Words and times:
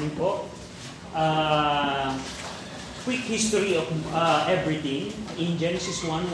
morning 0.00 0.16
po. 0.16 0.48
Uh, 1.12 2.16
quick 3.04 3.20
history 3.28 3.76
of 3.76 3.84
uh, 4.16 4.48
everything. 4.48 5.12
In 5.36 5.60
Genesis 5.60 6.00
1.1, 6.08 6.32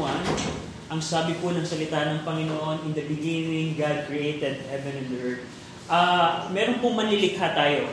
ang 0.86 1.02
sabi 1.02 1.34
po 1.42 1.50
ng 1.50 1.66
salita 1.66 2.14
ng 2.14 2.22
Panginoon, 2.22 2.86
In 2.86 2.94
the 2.94 3.02
beginning, 3.10 3.74
God 3.74 4.06
created 4.06 4.62
heaven 4.70 5.02
and 5.02 5.10
earth. 5.18 5.42
Uh, 5.90 6.46
meron 6.54 6.78
pong 6.78 6.94
manilikha 6.94 7.58
tayo. 7.58 7.90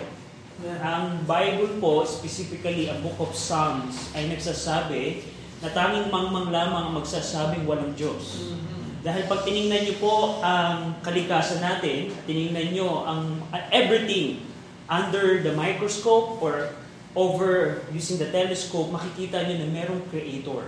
Ang 0.62 1.26
Bible 1.26 1.82
po, 1.82 2.06
specifically 2.06 2.94
ang 2.94 3.02
Book 3.02 3.18
of 3.18 3.34
Psalms, 3.34 4.14
ay 4.14 4.30
nagsasabi 4.30 5.26
na 5.66 5.74
tanging 5.74 6.14
mangmang 6.14 6.54
lamang 6.54 6.94
ang 6.94 7.02
magsasabing 7.02 7.66
walang 7.66 7.98
Diyos. 7.98 8.54
Dahil 9.02 9.26
pag 9.26 9.42
tiningnan 9.42 9.90
niyo 9.90 9.98
po 9.98 10.38
ang 10.46 11.02
kalikasan 11.02 11.66
natin, 11.66 12.14
tiningnan 12.30 12.78
niyo 12.78 13.10
ang 13.10 13.42
everything 13.74 14.53
under 14.90 15.42
the 15.44 15.54
microscope 15.56 16.42
or 16.44 16.74
over 17.14 17.82
using 17.94 18.18
the 18.18 18.30
telescope, 18.34 18.90
makikita 18.90 19.46
niyo 19.46 19.62
na 19.62 19.70
merong 19.70 20.02
creator. 20.10 20.66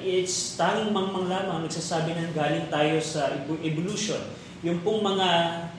It's 0.00 0.56
tanging 0.56 0.92
mangmang 0.92 1.28
lamang 1.28 1.64
nagsasabi 1.64 2.16
ng 2.16 2.32
galing 2.36 2.68
tayo 2.68 3.00
sa 3.00 3.40
evolution. 3.64 4.20
Yung 4.60 4.84
pong 4.84 5.00
mga 5.00 5.28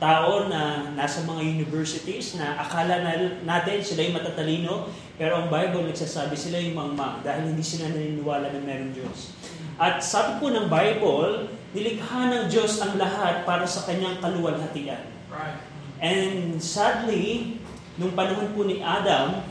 tao 0.02 0.50
na 0.50 0.90
nasa 0.98 1.22
mga 1.22 1.46
universities 1.46 2.34
na 2.42 2.58
akala 2.58 3.06
na, 3.06 3.14
natin 3.46 3.86
sila 3.86 4.02
yung 4.02 4.18
matatalino, 4.18 4.90
pero 5.22 5.46
ang 5.46 5.54
Bible 5.54 5.86
nagsasabi 5.94 6.34
sila 6.34 6.58
yung 6.58 6.74
mangmang 6.74 7.22
dahil 7.22 7.54
hindi 7.54 7.62
sila 7.62 7.94
naniniwala 7.94 8.50
na 8.50 8.62
merong 8.62 8.94
Diyos. 8.98 9.38
At 9.78 10.02
sabi 10.02 10.42
po 10.42 10.50
ng 10.50 10.66
Bible, 10.66 11.54
nilikha 11.78 12.34
ng 12.34 12.46
Diyos 12.50 12.82
ang 12.82 12.98
lahat 12.98 13.46
para 13.46 13.70
sa 13.70 13.86
kanyang 13.86 14.18
kaluwalhatian. 14.18 15.06
Right. 15.30 15.71
And 16.02 16.58
sadly, 16.58 17.62
nung 18.02 18.18
panahon 18.18 18.58
po 18.58 18.66
ni 18.66 18.82
Adam, 18.82 19.46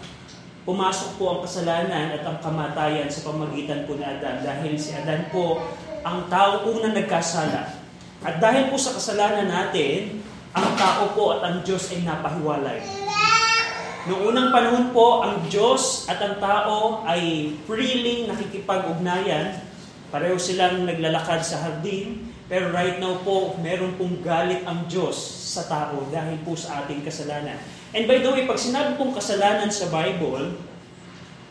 pumasok 0.66 1.14
po 1.16 1.24
ang 1.30 1.40
kasalanan 1.46 2.18
at 2.18 2.22
ang 2.26 2.42
kamatayan 2.42 3.06
sa 3.06 3.30
pamagitan 3.30 3.86
po 3.86 3.94
ni 3.94 4.02
Adam 4.02 4.42
dahil 4.42 4.74
si 4.74 4.90
Adam 4.90 5.30
po 5.30 5.62
ang 6.02 6.26
tao 6.26 6.66
unang 6.66 6.92
nagkasala. 6.98 7.78
At 8.26 8.42
dahil 8.42 8.68
po 8.68 8.76
sa 8.76 8.98
kasalanan 8.98 9.46
natin, 9.46 10.20
ang 10.50 10.74
tao 10.74 11.14
po 11.14 11.38
at 11.38 11.46
ang 11.46 11.56
Diyos 11.62 11.88
ay 11.94 12.02
napahiwalay. 12.02 12.82
Noong 14.10 14.34
unang 14.34 14.50
panahon 14.50 14.90
po, 14.90 15.22
ang 15.22 15.46
Diyos 15.46 16.10
at 16.10 16.18
ang 16.18 16.42
tao 16.42 17.06
ay 17.06 17.54
freely 17.64 18.26
nakikipag-ugnayan 18.26 19.70
Pareho 20.10 20.34
silang 20.42 20.90
naglalakad 20.90 21.38
sa 21.46 21.62
hardin, 21.62 22.29
pero 22.50 22.74
right 22.74 22.98
now 22.98 23.22
po, 23.22 23.54
meron 23.62 23.94
pong 23.94 24.26
galit 24.26 24.66
ang 24.66 24.90
Diyos 24.90 25.14
sa 25.54 25.70
tao 25.70 26.02
dahil 26.10 26.42
po 26.42 26.58
sa 26.58 26.82
ating 26.82 27.06
kasalanan. 27.06 27.62
And 27.94 28.10
by 28.10 28.18
the 28.18 28.30
way, 28.34 28.42
pag 28.42 28.58
sinabi 28.58 28.98
pong 28.98 29.14
kasalanan 29.14 29.70
sa 29.70 29.86
Bible, 29.86 30.58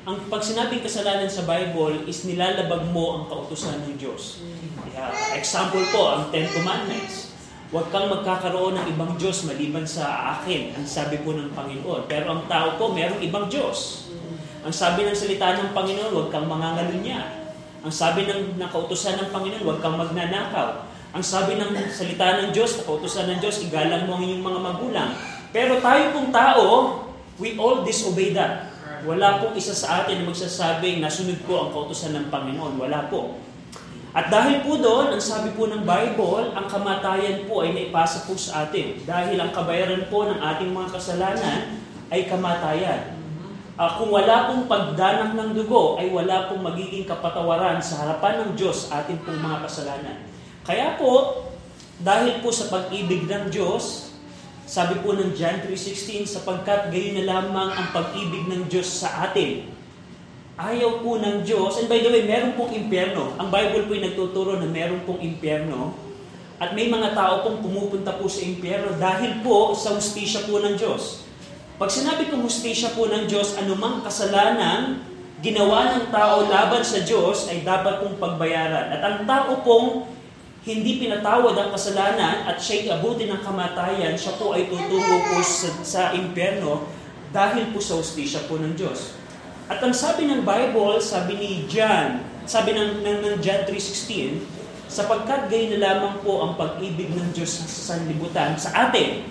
ang 0.09 0.25
pag 0.25 0.41
sinabing 0.41 0.81
kasalanan 0.81 1.29
sa 1.29 1.45
Bible 1.45 2.03
is 2.09 2.25
nilalabag 2.25 2.87
mo 2.89 3.19
ang 3.19 3.23
kautusan 3.31 3.77
ng 3.85 3.95
Diyos. 3.95 4.41
Yeah, 4.89 5.13
example 5.37 5.85
po, 5.93 6.09
ang 6.09 6.33
Ten 6.35 6.49
Commandments. 6.49 7.29
Huwag 7.69 7.93
kang 7.93 8.09
magkakaroon 8.09 8.73
ng 8.73 8.85
ibang 8.97 9.13
Diyos 9.21 9.45
maliban 9.45 9.85
sa 9.85 10.35
akin, 10.41 10.73
ang 10.73 10.83
sabi 10.89 11.21
po 11.21 11.37
ng 11.37 11.53
Panginoon. 11.53 12.09
Pero 12.09 12.33
ang 12.33 12.49
tao 12.49 12.81
po, 12.81 12.89
merong 12.89 13.21
ibang 13.21 13.45
Diyos. 13.53 14.09
Ang 14.65 14.73
sabi 14.73 15.05
ng 15.05 15.13
salita 15.13 15.53
ng 15.61 15.77
Panginoon, 15.77 16.09
huwag 16.09 16.33
kang 16.33 16.49
mangangalunya. 16.49 17.53
Ang 17.85 17.93
sabi 17.93 18.25
ng 18.25 18.57
nakautusan 18.57 19.21
ng 19.21 19.29
Panginoon, 19.29 19.61
huwag 19.61 19.79
kang 19.79 19.93
magnanakaw. 19.93 20.88
Ang 21.09 21.25
sabi 21.25 21.57
ng 21.57 21.73
salita 21.89 22.37
ng 22.43 22.49
Diyos, 22.53 22.77
nakautusan 22.77 23.25
ng 23.33 23.39
Diyos, 23.41 23.65
igalang 23.65 24.05
mo 24.05 24.17
ang 24.17 24.23
inyong 24.25 24.45
mga 24.45 24.59
magulang. 24.61 25.09
Pero 25.49 25.81
tayo 25.81 26.13
pong 26.13 26.29
tao, 26.29 26.65
we 27.41 27.57
all 27.57 27.81
disobey 27.81 28.33
that. 28.37 28.69
Wala 29.07 29.41
pong 29.41 29.57
isa 29.57 29.73
sa 29.73 30.03
atin 30.03 30.21
na 30.21 30.29
magsasabing 30.29 31.01
nasunod 31.01 31.41
ko 31.49 31.65
ang 31.65 31.69
kautusan 31.73 32.13
ng 32.13 32.25
Panginoon. 32.29 32.77
Wala 32.77 33.09
po. 33.09 33.41
At 34.13 34.29
dahil 34.29 34.61
po 34.61 34.77
doon, 34.77 35.13
ang 35.17 35.21
sabi 35.21 35.53
po 35.57 35.65
ng 35.69 35.81
Bible, 35.81 36.53
ang 36.53 36.65
kamatayan 36.69 37.45
po 37.49 37.65
ay 37.65 37.73
naipasa 37.73 38.29
po 38.29 38.37
sa 38.37 38.69
atin. 38.69 39.01
Dahil 39.05 39.37
ang 39.37 39.49
kabayaran 39.49 40.09
po 40.13 40.29
ng 40.29 40.37
ating 40.37 40.69
mga 40.73 40.93
kasalanan 40.93 41.79
ay 42.09 42.25
kamatayan 42.25 43.19
uh, 43.79 43.89
kung 43.95 44.11
wala 44.11 44.51
pong 44.51 44.67
pagdanak 44.67 45.31
ng 45.39 45.49
dugo, 45.55 45.95
ay 45.95 46.11
wala 46.11 46.51
pong 46.51 46.67
magiging 46.67 47.07
kapatawaran 47.07 47.79
sa 47.79 48.03
harapan 48.03 48.43
ng 48.43 48.51
Diyos 48.59 48.91
ating 48.91 49.23
pong 49.23 49.39
mga 49.39 49.63
kasalanan. 49.63 50.27
Kaya 50.69 51.01
po, 51.01 51.41
dahil 51.97 52.45
po 52.45 52.53
sa 52.53 52.69
pag-ibig 52.69 53.25
ng 53.25 53.49
Diyos, 53.49 54.13
sabi 54.69 55.01
po 55.01 55.17
ng 55.17 55.33
John 55.33 55.65
3.16, 55.65 56.29
sapagkat 56.29 56.93
gayon 56.93 57.17
na 57.17 57.25
lamang 57.25 57.73
ang 57.73 57.89
pag-ibig 57.89 58.45
ng 58.45 58.69
Diyos 58.69 58.85
sa 58.85 59.25
atin. 59.25 59.65
Ayaw 60.61 61.01
po 61.01 61.17
ng 61.17 61.41
Diyos, 61.41 61.81
and 61.81 61.89
by 61.89 61.97
the 62.05 62.13
way, 62.13 62.21
meron 62.21 62.53
pong 62.53 62.69
impyerno. 62.69 63.33
Ang 63.41 63.49
Bible 63.49 63.89
po 63.89 63.97
ay 63.97 64.13
nagtuturo 64.13 64.61
na 64.61 64.69
meron 64.69 65.01
pong 65.09 65.17
impyerno. 65.25 65.97
At 66.61 66.77
may 66.77 66.85
mga 66.85 67.17
tao 67.17 67.49
pong 67.49 67.65
pumupunta 67.65 68.13
po 68.21 68.29
sa 68.29 68.45
impyerno 68.45 68.93
dahil 69.01 69.41
po 69.41 69.73
sa 69.73 69.97
ustisya 69.97 70.45
po 70.45 70.61
ng 70.61 70.77
Diyos. 70.77 71.25
Pag 71.81 71.89
sinabi 71.89 72.29
kong 72.29 72.45
hustisya 72.45 72.93
po 72.93 73.09
ng 73.09 73.25
Diyos, 73.25 73.57
anumang 73.57 74.05
kasalanan 74.05 75.01
ginawa 75.41 75.97
ng 75.97 76.13
tao 76.13 76.45
laban 76.45 76.85
sa 76.85 77.01
Diyos 77.01 77.49
ay 77.49 77.65
dapat 77.65 78.05
pong 78.05 78.21
pagbayaran. 78.21 78.93
At 78.93 79.01
ang 79.01 79.17
tao 79.25 79.65
pong 79.65 80.18
hindi 80.69 81.01
pinatawad 81.01 81.57
ang 81.57 81.69
kasalanan 81.73 82.45
at 82.45 82.61
siya'y 82.61 82.93
abutin 82.93 83.33
ng 83.33 83.41
kamatayan, 83.41 84.13
siya 84.13 84.37
po 84.37 84.53
ay 84.53 84.69
tutungo 84.69 85.17
po 85.25 85.41
sa, 85.41 85.69
sa 85.81 86.01
impyerno 86.13 86.85
dahil 87.33 87.73
po 87.73 87.81
sa 87.81 87.97
hustisya 87.97 88.45
po 88.45 88.61
ng 88.61 88.77
Diyos. 88.77 89.17
At 89.65 89.81
ang 89.81 89.93
sabi 89.93 90.29
ng 90.29 90.45
Bible, 90.45 91.01
sabi 91.01 91.37
ni 91.37 91.49
John, 91.65 92.21
sabi 92.45 92.73
ng, 92.77 93.01
ng, 93.01 93.17
ng 93.25 93.35
John 93.41 93.65
3.16, 93.65 94.41
sapagkat 94.89 95.49
gayon 95.49 95.77
na 95.77 95.85
lamang 95.85 96.25
po 96.25 96.41
ang 96.41 96.57
pag-ibig 96.57 97.13
ng 97.13 97.29
Diyos 97.33 97.61
sa 97.61 97.93
sanlibutan 97.93 98.57
sa 98.57 98.89
atin, 98.89 99.25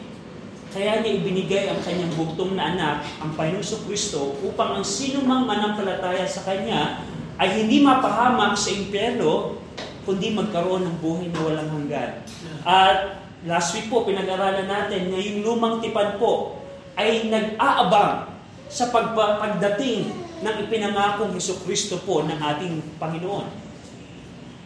kaya 0.68 1.00
niya 1.00 1.18
ibinigay 1.18 1.64
ang 1.72 1.80
kanyang 1.82 2.12
bugtong 2.14 2.54
na 2.54 2.76
anak, 2.76 2.96
ang 3.18 3.32
Panginoon 3.34 3.82
Kristo, 3.88 4.36
upang 4.44 4.78
ang 4.78 4.86
sino 4.86 5.24
mang 5.24 5.48
manampalataya 5.48 6.28
sa 6.28 6.44
Kanya 6.44 7.02
ay 7.40 7.64
hindi 7.64 7.80
mapahamak 7.80 8.54
sa 8.54 8.70
impyerno, 8.70 9.58
kundi 10.08 10.32
magkaroon 10.32 10.88
ng 10.88 10.96
buhay 11.04 11.28
na 11.28 11.40
walang 11.44 11.68
hanggan. 11.68 12.24
At 12.64 13.20
last 13.44 13.76
week 13.76 13.92
po, 13.92 14.08
pinag-aralan 14.08 14.64
natin 14.64 15.12
na 15.12 15.20
yung 15.20 15.44
lumang 15.44 15.84
tipan 15.84 16.16
po 16.16 16.64
ay 16.96 17.28
nag-aabang 17.28 18.32
sa 18.72 18.88
pagdating 18.88 20.08
ng 20.40 20.54
ipinangakong 20.64 21.36
Heso 21.36 21.60
Kristo 21.60 22.00
po 22.00 22.24
ng 22.24 22.40
ating 22.40 22.80
Panginoon. 22.96 23.68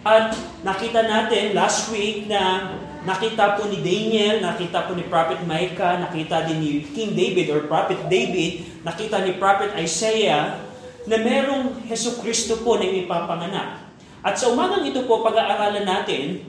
At 0.06 0.30
nakita 0.62 1.10
natin 1.10 1.58
last 1.58 1.90
week 1.90 2.30
na 2.30 2.70
Nakita 3.02 3.58
po 3.58 3.66
ni 3.66 3.82
Daniel, 3.82 4.38
nakita 4.38 4.86
po 4.86 4.94
ni 4.94 5.02
Prophet 5.10 5.42
Micah, 5.42 5.98
nakita 5.98 6.46
din 6.46 6.62
ni 6.62 6.70
King 6.86 7.18
David 7.18 7.50
or 7.50 7.66
Prophet 7.66 7.98
David, 8.06 8.62
nakita 8.86 9.26
ni 9.26 9.42
Prophet 9.42 9.74
Isaiah 9.74 10.62
na 11.10 11.16
merong 11.18 11.82
Heso 11.90 12.22
Kristo 12.22 12.62
po 12.62 12.78
na 12.78 12.86
ipapanganak. 12.86 13.81
At 14.22 14.38
sa 14.38 14.54
umagang 14.54 14.86
ito 14.86 15.02
po, 15.10 15.26
pag-aaralan 15.26 15.82
natin 15.82 16.46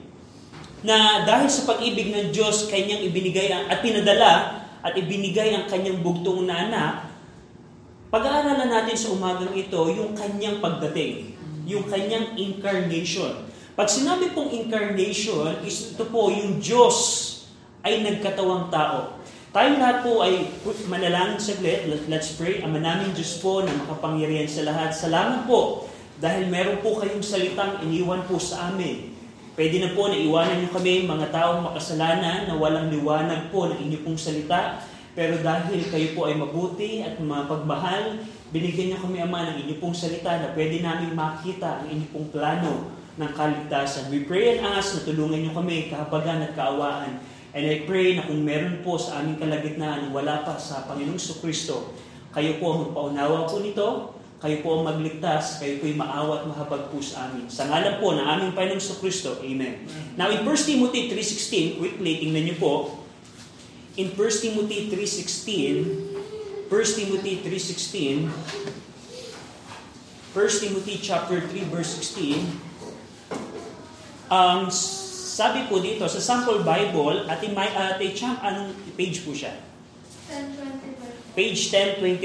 na 0.85 1.25
dahil 1.25 1.49
sa 1.49 1.65
pag-ibig 1.65 2.13
ng 2.13 2.29
Diyos, 2.29 2.69
kanyang 2.69 3.01
ibinigay 3.09 3.49
at 3.49 3.81
pinadala 3.81 4.61
at 4.85 4.93
ibinigay 4.93 5.57
ang 5.57 5.65
kanyang 5.65 6.05
bugtong 6.05 6.45
na 6.45 6.69
anak, 6.69 6.93
pag-aaralan 8.13 8.69
natin 8.69 8.93
sa 8.93 9.09
umagang 9.09 9.57
ito 9.57 9.79
yung 9.89 10.13
kanyang 10.13 10.61
pagdating, 10.61 11.33
yung 11.65 11.89
kanyang 11.89 12.37
incarnation. 12.37 13.49
Pag 13.73 13.89
sinabi 13.89 14.37
pong 14.37 14.53
incarnation, 14.53 15.65
is 15.65 15.97
ito 15.97 16.05
po 16.13 16.29
yung 16.29 16.61
Diyos 16.61 16.95
ay 17.81 18.05
nagkatawang 18.05 18.69
tao. 18.69 19.17
Tayong 19.49 19.81
lahat 19.81 19.97
po 20.05 20.21
ay 20.21 20.49
manalangin 20.89 21.41
saglit. 21.41 21.89
Let's 22.05 22.37
pray. 22.37 22.61
Ama 22.61 22.77
namin 22.77 23.17
Diyos 23.17 23.41
po 23.41 23.65
na 23.65 23.73
makapangyarihan 23.85 24.49
sa 24.49 24.65
lahat. 24.65 24.93
Salamat 24.93 25.45
po 25.49 25.82
dahil 26.21 26.49
meron 26.49 26.81
po 26.81 27.01
kayong 27.01 27.23
salitang 27.23 27.81
iniwan 27.85 28.25
po 28.29 28.37
sa 28.37 28.73
amin. 28.73 29.13
Pwede 29.53 29.77
na 29.77 29.93
po 29.93 30.09
na 30.09 30.17
iwanan 30.17 30.65
niyo 30.65 30.73
kami 30.73 31.05
mga 31.05 31.29
taong 31.29 31.61
makasalanan 31.61 32.49
na 32.49 32.57
walang 32.57 32.89
liwanag 32.89 33.53
po 33.53 33.69
ng 33.69 34.01
pong 34.01 34.17
salita. 34.17 34.81
Pero 35.13 35.37
dahil 35.45 35.93
kayo 35.93 36.17
po 36.17 36.25
ay 36.25 36.33
mabuti 36.33 37.05
at 37.05 37.21
mapagmahal, 37.21 38.17
binigyan 38.49 38.97
niyo 38.97 38.99
kami, 39.05 39.21
Ama, 39.21 39.53
ng 39.53 39.77
pong 39.77 39.93
salita 39.93 40.41
na 40.41 40.57
pwede 40.57 40.81
namin 40.81 41.13
makita 41.13 41.85
ang 41.85 42.01
pong 42.09 42.33
plano 42.33 42.89
ng 43.13 43.31
kaligtasan. 43.37 44.09
We 44.09 44.25
pray 44.25 44.57
and 44.57 44.65
ask 44.73 44.97
na 44.97 45.05
tulungan 45.05 45.45
niyo 45.45 45.53
kami 45.53 45.93
kahabagan 45.93 46.49
at 46.49 46.57
kaawaan. 46.57 47.21
And 47.53 47.69
I 47.69 47.85
pray 47.85 48.17
na 48.17 48.25
kung 48.25 48.41
meron 48.41 48.81
po 48.81 48.97
sa 48.97 49.21
aming 49.21 49.37
kalagitnaan 49.37 50.09
wala 50.09 50.41
pa 50.41 50.57
sa 50.57 50.89
Panginoong 50.89 51.21
Kristo, 51.37 51.93
kayo 52.33 52.57
po 52.57 52.73
ang 52.73 52.79
magpaunawa 52.89 53.45
po 53.45 53.61
nito, 53.61 54.12
kayo 54.43 54.59
po 54.59 54.75
ang 54.75 54.83
magligtas, 54.91 55.63
kayo 55.63 55.79
po 55.79 55.87
ay 55.87 55.95
maawa 55.95 56.43
at 56.43 56.51
mahabag 56.51 56.91
po 56.91 56.99
sa 56.99 57.31
amin. 57.31 57.47
Sa 57.47 57.63
ngalan 57.71 58.03
po 58.03 58.11
ng 58.11 58.27
aming 58.27 58.51
Panginoong 58.51 58.99
Kristo, 58.99 59.39
Amen. 59.39 59.87
Now 60.19 60.27
in 60.27 60.43
1 60.43 60.51
Timothy 60.67 61.07
3.16, 61.07 61.79
quickly, 61.79 62.19
tingnan 62.19 62.51
niyo 62.51 62.59
po, 62.59 62.73
in 63.95 64.11
1 64.11 64.19
Timothy 64.43 64.91
3.16, 64.91 66.67
1 66.67 66.67
1 66.73 66.97
Timothy 66.97 67.37
3.16, 67.45 68.33
1 70.33 70.63
Timothy 70.65 70.95
chapter 70.97 71.37
3 71.37 71.69
verse 71.69 72.01
16, 72.01 72.49
um, 74.33 74.65
sabi 74.73 75.69
po 75.69 75.77
dito 75.77 76.01
sa 76.09 76.17
sample 76.17 76.65
Bible, 76.65 77.29
at 77.29 77.45
may 77.45 77.69
ate 77.69 78.17
Cham, 78.17 78.41
anong 78.41 78.73
page 78.97 79.21
po 79.21 79.37
siya? 79.37 79.53
1025. 81.33 81.37
Page 81.37 81.73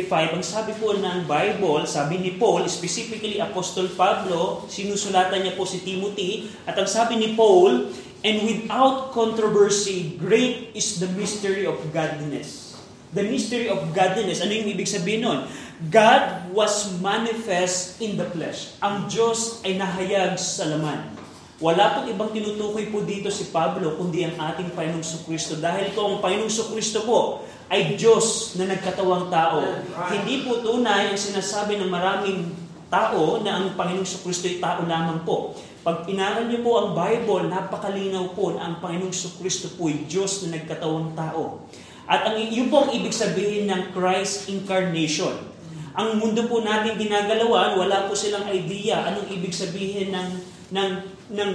1025, 0.04 0.36
ang 0.36 0.44
sabi 0.44 0.72
po 0.76 0.92
ng 0.92 1.24
Bible, 1.24 1.88
sabi 1.88 2.20
ni 2.20 2.36
Paul, 2.36 2.68
specifically 2.68 3.40
Apostol 3.40 3.88
Pablo, 3.96 4.68
sinusulatan 4.68 5.40
niya 5.40 5.56
po 5.56 5.64
si 5.64 5.80
Timothy, 5.80 6.52
at 6.68 6.76
ang 6.76 6.84
sabi 6.84 7.16
ni 7.16 7.32
Paul, 7.32 7.88
And 8.18 8.42
without 8.42 9.14
controversy, 9.14 10.18
great 10.18 10.74
is 10.74 10.98
the 10.98 11.06
mystery 11.14 11.62
of 11.62 11.78
godliness. 11.94 12.74
The 13.14 13.22
mystery 13.22 13.70
of 13.70 13.94
godliness, 13.94 14.42
ano 14.42 14.52
yung 14.58 14.74
ibig 14.74 14.90
sabihin 14.90 15.22
nun? 15.22 15.46
God 15.86 16.50
was 16.50 16.98
manifest 16.98 18.02
in 18.02 18.18
the 18.18 18.26
flesh. 18.26 18.74
Ang 18.82 19.06
Diyos 19.06 19.62
ay 19.62 19.78
nahayag 19.78 20.34
sa 20.34 20.66
laman. 20.66 21.17
Wala 21.58 21.98
pong 21.98 22.14
ibang 22.14 22.30
tinutukoy 22.30 22.86
po 22.86 23.02
dito 23.02 23.26
si 23.34 23.50
Pablo, 23.50 23.98
kundi 23.98 24.22
ang 24.22 24.38
ating 24.38 24.78
Panginoong 24.78 25.26
Kristo. 25.26 25.58
Dahil 25.58 25.90
ito 25.90 25.98
ang 25.98 26.22
Panginoong 26.22 26.70
Kristo 26.70 27.02
po 27.02 27.42
ay 27.66 27.98
Diyos 27.98 28.54
na 28.62 28.70
nagkatawang 28.70 29.26
tao. 29.26 29.66
Hindi 30.06 30.46
po 30.46 30.62
tunay 30.62 31.10
ang 31.10 31.18
sinasabi 31.18 31.82
ng 31.82 31.90
maraming 31.90 32.54
tao 32.86 33.42
na 33.42 33.58
ang 33.58 33.66
Panginoong 33.74 34.06
Kristo 34.22 34.46
ay 34.46 34.62
tao 34.62 34.86
lamang 34.86 35.26
po. 35.26 35.58
Pag 35.82 36.06
inaral 36.06 36.46
niyo 36.46 36.62
po 36.62 36.78
ang 36.78 36.94
Bible, 36.94 37.50
napakalinaw 37.50 38.38
po 38.38 38.54
na 38.54 38.70
ang 38.70 38.74
Panginoong 38.78 39.10
Kristo 39.42 39.74
po 39.74 39.90
ay 39.90 40.06
Diyos 40.06 40.46
na 40.46 40.62
nagkatawang 40.62 41.18
tao. 41.18 41.66
At 42.06 42.22
ang, 42.22 42.38
yun 42.38 42.70
po 42.70 42.86
ang 42.86 42.94
ibig 42.94 43.10
sabihin 43.10 43.66
ng 43.66 43.90
Christ 43.90 44.46
incarnation. 44.46 45.34
Ang 45.98 46.22
mundo 46.22 46.46
po 46.46 46.62
natin 46.62 46.94
ginagalawan, 46.94 47.74
wala 47.74 48.06
po 48.06 48.14
silang 48.14 48.46
idea 48.46 49.10
anong 49.10 49.26
ibig 49.34 49.50
sabihin 49.50 50.14
ng, 50.14 50.28
ng, 50.70 51.17
ng 51.32 51.50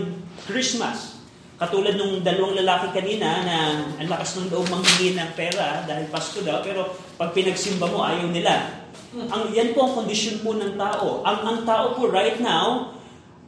Christmas. 0.45 1.21
Katulad 1.53 1.95
nung 1.95 2.25
dalawang 2.25 2.57
lalaki 2.57 2.91
kanina 2.91 3.45
na 3.45 3.55
ang 4.01 4.09
lakas 4.09 4.41
ng 4.41 4.49
loob 4.49 4.67
manghingi 4.67 5.15
ng 5.15 5.31
pera 5.37 5.85
dahil 5.85 6.09
Pasko 6.09 6.41
daw, 6.41 6.65
pero 6.65 6.91
pag 7.15 7.31
pinagsimba 7.31 7.87
mo, 7.87 8.01
ayaw 8.01 8.27
nila. 8.33 8.83
Ang, 9.13 9.53
yan 9.53 9.77
po 9.77 9.85
ang 9.85 9.93
kondisyon 10.03 10.41
po 10.41 10.57
ng 10.57 10.73
tao. 10.75 11.21
Ang, 11.21 11.39
ang 11.45 11.57
tao 11.63 11.93
po 11.93 12.09
right 12.09 12.41
now, 12.41 12.97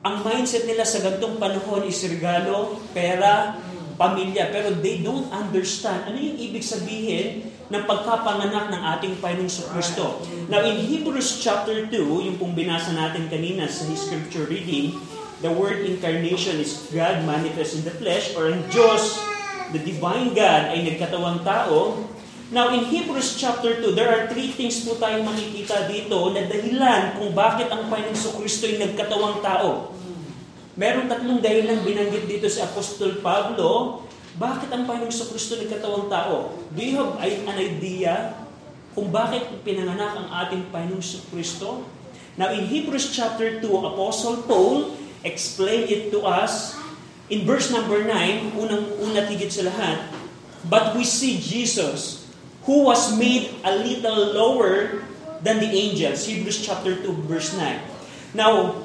ang 0.06 0.22
mindset 0.22 0.70
nila 0.70 0.86
sa 0.86 1.02
gantong 1.02 1.42
panahon 1.42 1.82
is 1.90 1.98
regalo, 2.06 2.78
pera, 2.94 3.58
pamilya. 3.98 4.54
Pero 4.54 4.78
they 4.80 5.02
don't 5.02 5.26
understand 5.34 6.06
ano 6.06 6.22
yung 6.22 6.38
ibig 6.38 6.62
sabihin 6.62 7.50
ng 7.74 7.84
pagkapanganak 7.90 8.70
ng 8.70 8.82
ating 8.96 9.14
Panginoong 9.18 9.74
Kristo. 9.74 10.22
Now 10.46 10.62
in 10.62 10.78
Hebrews 10.78 11.42
chapter 11.42 11.90
2, 11.90 11.98
yung 11.98 12.38
pong 12.38 12.54
binasa 12.54 12.94
natin 12.94 13.26
kanina 13.26 13.66
sa 13.66 13.90
scripture 13.98 14.46
reading, 14.46 14.94
the 15.46 15.54
word 15.54 15.86
incarnation 15.86 16.58
is 16.58 16.90
God 16.90 17.22
manifest 17.22 17.78
in 17.78 17.86
the 17.86 17.94
flesh 17.94 18.34
or 18.34 18.50
ang 18.50 18.66
Diyos, 18.74 19.22
the 19.70 19.78
divine 19.78 20.34
God 20.34 20.74
ay 20.74 20.82
nagkatawang 20.82 21.46
tao. 21.46 22.02
Now 22.50 22.74
in 22.74 22.90
Hebrews 22.90 23.38
chapter 23.38 23.78
2, 23.78 23.94
there 23.94 24.10
are 24.10 24.26
three 24.26 24.50
things 24.50 24.82
po 24.82 24.98
tayong 24.98 25.22
makikita 25.22 25.86
dito 25.86 26.34
na 26.34 26.50
dahilan 26.50 27.22
kung 27.22 27.38
bakit 27.38 27.70
ang 27.70 27.94
Panginoong 27.94 28.42
Kristo 28.42 28.66
ay 28.66 28.82
nagkatawang 28.82 29.46
tao. 29.46 29.94
Meron 30.74 31.06
tatlong 31.06 31.38
dahilan 31.38 31.86
binanggit 31.86 32.26
dito 32.26 32.50
si 32.50 32.58
Apostol 32.66 33.22
Pablo. 33.22 34.02
Bakit 34.42 34.74
ang 34.74 34.90
Panginoong 34.90 35.30
Kristo 35.30 35.62
nagkatawang 35.62 36.10
tao? 36.10 36.58
Do 36.74 36.82
you 36.82 36.98
have 36.98 37.22
an 37.22 37.58
idea 37.62 38.34
kung 38.98 39.14
bakit 39.14 39.62
pinanganak 39.62 40.26
ang 40.26 40.28
ating 40.46 40.74
Panginoong 40.74 41.06
Kristo? 41.30 41.86
Now 42.34 42.50
in 42.50 42.66
Hebrews 42.66 43.14
chapter 43.14 43.62
2, 43.62 43.66
Apostle 43.94 44.42
Paul 44.50 45.05
explained 45.26 45.90
it 45.90 46.14
to 46.14 46.24
us 46.24 46.78
in 47.28 47.44
verse 47.44 47.74
number 47.74 48.06
9, 48.06 48.56
unang-una 48.56 49.26
tigit 49.26 49.50
sa 49.50 49.66
lahat, 49.66 50.14
But 50.66 50.98
we 50.98 51.06
see 51.06 51.38
Jesus, 51.38 52.26
who 52.66 52.90
was 52.90 53.14
made 53.14 53.54
a 53.62 53.78
little 53.78 54.34
lower 54.34 55.06
than 55.46 55.62
the 55.62 55.70
angels. 55.70 56.26
Hebrews 56.26 56.66
chapter 56.66 56.98
2, 57.06 57.30
verse 57.30 57.54
9. 57.54 58.34
Now, 58.34 58.82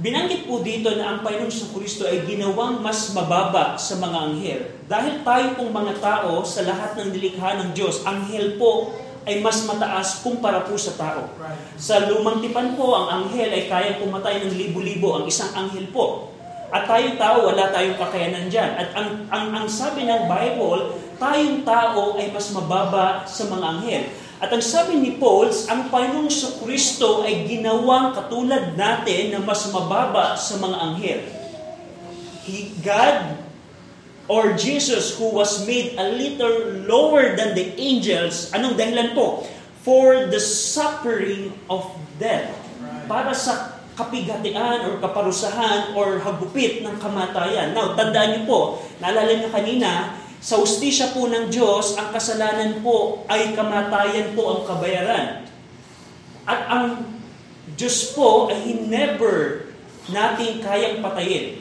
Binanggit 0.00 0.48
po 0.48 0.64
dito 0.64 0.88
na 0.96 1.12
ang 1.12 1.18
Panginoong 1.20 1.76
Kristo 1.76 2.08
ay 2.08 2.24
ginawang 2.24 2.80
mas 2.80 3.12
mababa 3.12 3.76
sa 3.76 4.00
mga 4.00 4.16
anghel. 4.32 4.60
Dahil 4.88 5.20
tayo 5.20 5.60
pong 5.60 5.76
mga 5.76 6.00
tao 6.00 6.40
sa 6.40 6.64
lahat 6.64 6.96
ng 6.96 7.12
nilikha 7.12 7.60
ng 7.60 7.76
Diyos, 7.76 8.00
anghel 8.08 8.56
po 8.56 8.96
ay 9.30 9.38
mas 9.38 9.62
mataas 9.62 10.26
kumpara 10.26 10.66
po 10.66 10.74
sa 10.74 10.98
tao. 10.98 11.30
Sa 11.78 12.10
lumang 12.10 12.42
tipan 12.42 12.74
po, 12.74 12.98
ang 12.98 13.06
anghel 13.22 13.46
ay 13.46 13.70
kayang 13.70 14.02
pumatay 14.02 14.42
ng 14.42 14.58
libo-libo, 14.58 15.22
ang 15.22 15.24
isang 15.30 15.54
anghel 15.54 15.86
po. 15.94 16.34
At 16.74 16.90
tayong 16.90 17.14
tao, 17.14 17.46
wala 17.46 17.70
tayong 17.70 17.94
kakayanan 17.94 18.50
dyan. 18.50 18.74
At 18.74 18.90
ang, 18.98 19.26
ang, 19.30 19.46
ang 19.54 19.66
sabi 19.70 20.06
ng 20.06 20.26
Bible, 20.26 20.98
tayong 21.22 21.62
tao 21.62 22.18
ay 22.18 22.34
mas 22.34 22.50
mababa 22.50 23.22
sa 23.26 23.46
mga 23.46 23.66
anghel. 23.78 24.04
At 24.40 24.50
ang 24.50 24.64
sabi 24.64 24.98
ni 24.98 25.20
Paul, 25.20 25.52
ang 25.70 25.92
Panginoong 25.92 26.30
Kristo 26.64 27.22
ay 27.22 27.46
ginawang 27.46 28.16
katulad 28.16 28.74
natin 28.74 29.36
na 29.36 29.40
mas 29.44 29.62
mababa 29.70 30.34
sa 30.34 30.58
mga 30.58 30.76
anghel. 30.80 31.20
He, 32.48 32.72
God 32.82 33.49
or 34.30 34.54
Jesus 34.54 35.18
who 35.18 35.26
was 35.34 35.66
made 35.66 35.98
a 35.98 36.06
little 36.14 36.86
lower 36.86 37.34
than 37.34 37.58
the 37.58 37.74
angels, 37.74 38.54
anong 38.54 38.78
dahilan 38.78 39.10
po? 39.18 39.42
For 39.82 40.30
the 40.30 40.38
suffering 40.38 41.50
of 41.66 41.82
death. 42.22 42.54
Para 43.10 43.34
sa 43.34 43.82
kapigatian 43.98 44.86
or 44.86 45.02
kaparusahan 45.02 45.98
or 45.98 46.22
hagupit 46.22 46.86
ng 46.86 46.94
kamatayan. 47.02 47.74
Now, 47.74 47.98
tandaan 47.98 48.38
niyo 48.38 48.42
po, 48.46 48.60
naalala 49.02 49.34
niyo 49.34 49.50
kanina, 49.50 50.14
sa 50.40 50.56
ustisya 50.62 51.12
po 51.12 51.26
ng 51.26 51.50
Diyos, 51.50 51.98
ang 51.98 52.14
kasalanan 52.14 52.80
po 52.80 53.26
ay 53.26 53.52
kamatayan 53.52 54.32
po 54.38 54.56
ang 54.56 54.60
kabayaran. 54.64 55.44
At 56.46 56.60
ang 56.70 56.84
Diyos 57.74 58.14
po 58.16 58.48
ay 58.48 58.78
never 58.88 59.68
natin 60.08 60.62
kayang 60.64 61.04
patayin. 61.04 61.60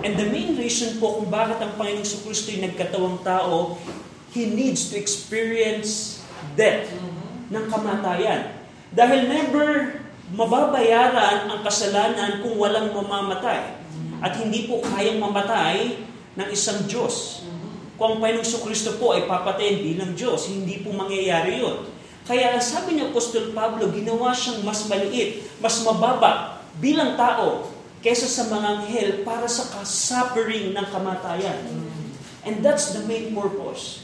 And 0.00 0.16
the 0.16 0.24
main 0.32 0.56
reason 0.56 0.96
po 0.96 1.20
kung 1.20 1.28
bakit 1.28 1.60
ang 1.60 1.76
Panginoong 1.76 2.24
Kristo 2.24 2.48
ay 2.48 2.64
nagkatawang 2.64 3.20
tao, 3.20 3.76
He 4.32 4.48
needs 4.48 4.88
to 4.88 4.96
experience 4.96 6.24
death 6.56 6.88
ng 7.52 7.64
kamatayan. 7.68 8.56
Dahil 8.96 9.28
never 9.28 10.00
mababayaran 10.32 11.52
ang 11.52 11.60
kasalanan 11.60 12.40
kung 12.40 12.56
walang 12.56 12.96
mamamatay. 12.96 13.76
At 14.24 14.40
hindi 14.40 14.64
po 14.64 14.80
kayang 14.80 15.20
mamatay 15.20 16.00
ng 16.40 16.48
isang 16.48 16.88
Diyos. 16.88 17.44
Kung 18.00 18.16
ang 18.16 18.20
Panginoong 18.24 18.64
Kristo 18.64 18.96
po 18.96 19.12
ay 19.12 19.28
papatayin 19.28 19.84
bilang 19.84 20.16
Diyos, 20.16 20.48
hindi 20.48 20.80
po 20.80 20.96
mangyayari 20.96 21.60
yun. 21.60 21.84
Kaya 22.24 22.56
sabi 22.64 22.96
ni 22.96 23.04
Apostol 23.04 23.52
Pablo, 23.52 23.92
ginawa 23.92 24.32
siyang 24.32 24.64
mas 24.64 24.88
maliit, 24.88 25.44
mas 25.60 25.84
mababa 25.84 26.64
bilang 26.80 27.18
tao 27.20 27.68
kaysa 28.02 28.26
sa 28.26 28.50
mga 28.50 28.66
anghel 28.82 29.08
para 29.22 29.46
sa 29.46 29.62
suffering 29.86 30.74
ng 30.74 30.86
kamatayan. 30.90 31.62
And 32.42 32.58
that's 32.58 32.90
the 32.90 33.06
main 33.06 33.30
purpose. 33.30 34.02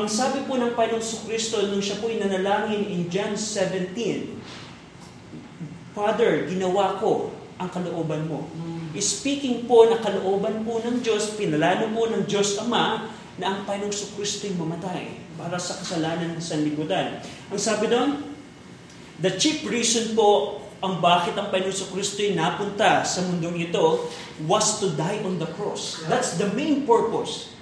Ang 0.00 0.08
sabi 0.08 0.48
po 0.48 0.56
ng 0.56 0.72
Panginoong 0.72 1.28
Kristo 1.28 1.60
nung 1.68 1.84
siya 1.84 2.00
po 2.00 2.08
nanalangin 2.08 2.88
in 2.88 3.12
John 3.12 3.36
17, 3.36 3.92
Father, 5.92 6.48
ginawa 6.48 6.96
ko 6.96 7.36
ang 7.60 7.68
kalooban 7.68 8.24
mo. 8.24 8.48
Speaking 8.96 9.68
po 9.68 9.92
na 9.92 10.00
kalooban 10.00 10.64
po 10.64 10.80
ng 10.80 11.04
Diyos, 11.04 11.36
pinalano 11.36 11.92
po 11.92 12.08
ng 12.08 12.24
Diyos 12.24 12.56
Ama 12.56 13.12
na 13.36 13.44
ang 13.52 13.68
Panginoong 13.68 14.16
Kristo 14.16 14.48
ay 14.48 14.56
mamatay 14.56 15.04
para 15.36 15.60
sa 15.60 15.76
kasalanan 15.76 16.40
ng 16.40 16.42
sanlibutan. 16.42 17.20
Ang 17.52 17.60
sabi 17.60 17.92
doon, 17.92 18.32
the 19.20 19.36
chief 19.36 19.68
reason 19.68 20.16
po 20.16 20.64
ang 20.80 20.96
bakit 21.04 21.36
ang 21.36 21.52
Panginoong 21.52 21.92
Kristo 21.92 22.24
ay 22.24 22.32
napunta 22.32 23.04
sa 23.04 23.20
mundong 23.28 23.68
ito 23.68 24.08
was 24.48 24.80
to 24.80 24.88
die 24.96 25.20
on 25.20 25.36
the 25.36 25.48
cross. 25.52 26.00
That's 26.08 26.40
the 26.40 26.48
main 26.56 26.88
purpose. 26.88 27.52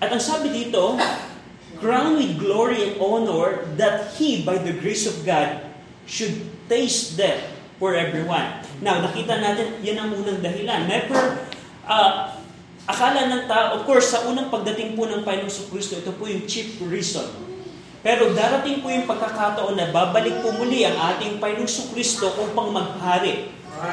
At 0.00 0.10
ang 0.10 0.22
sabi 0.24 0.48
dito, 0.48 0.96
crowned 1.76 2.16
with 2.16 2.40
glory 2.40 2.80
and 2.90 2.94
honor 2.98 3.68
that 3.76 4.16
He, 4.16 4.42
by 4.42 4.56
the 4.58 4.72
grace 4.80 5.04
of 5.04 5.22
God, 5.28 5.60
should 6.08 6.40
taste 6.66 7.20
death 7.20 7.44
for 7.76 7.92
everyone. 7.94 8.64
Now, 8.80 9.04
nakita 9.04 9.38
natin, 9.38 9.78
yan 9.84 10.00
ang 10.00 10.16
unang 10.16 10.40
dahilan. 10.40 10.88
Never, 10.88 11.46
uh, 11.84 12.32
akala 12.88 13.28
ng 13.28 13.44
tao, 13.46 13.78
of 13.78 13.86
course, 13.86 14.10
sa 14.10 14.24
unang 14.26 14.48
pagdating 14.48 14.96
po 14.96 15.04
ng 15.04 15.22
Panginoong 15.22 15.68
Kristo, 15.68 16.00
ito 16.00 16.16
po 16.16 16.26
yung 16.26 16.48
chief 16.48 16.80
reason. 16.88 17.51
Pero 18.02 18.34
darating 18.34 18.82
po 18.82 18.90
yung 18.90 19.06
pagkakataon 19.06 19.78
na 19.78 19.94
babalik 19.94 20.42
po 20.42 20.50
muli 20.58 20.82
ang 20.82 20.98
ating 21.14 21.38
Panginoong 21.38 21.88
Kristo 21.94 22.34
upang 22.34 22.74
maghari. 22.74 23.48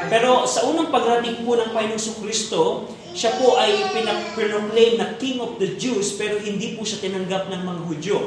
Pero 0.10 0.50
sa 0.50 0.66
unang 0.66 0.90
pagrating 0.90 1.46
po 1.46 1.54
ng 1.56 1.70
Panginoong 1.70 2.18
Kristo, 2.26 2.90
Siya 3.10 3.42
po 3.42 3.58
ay 3.58 3.90
pinaproclaim 3.90 5.02
na 5.02 5.18
King 5.18 5.42
of 5.42 5.58
the 5.58 5.74
Jews 5.82 6.14
pero 6.14 6.38
hindi 6.38 6.78
po 6.78 6.86
siya 6.86 7.02
tinanggap 7.02 7.50
ng 7.50 7.62
mga 7.66 7.82
Hudyo. 7.90 8.18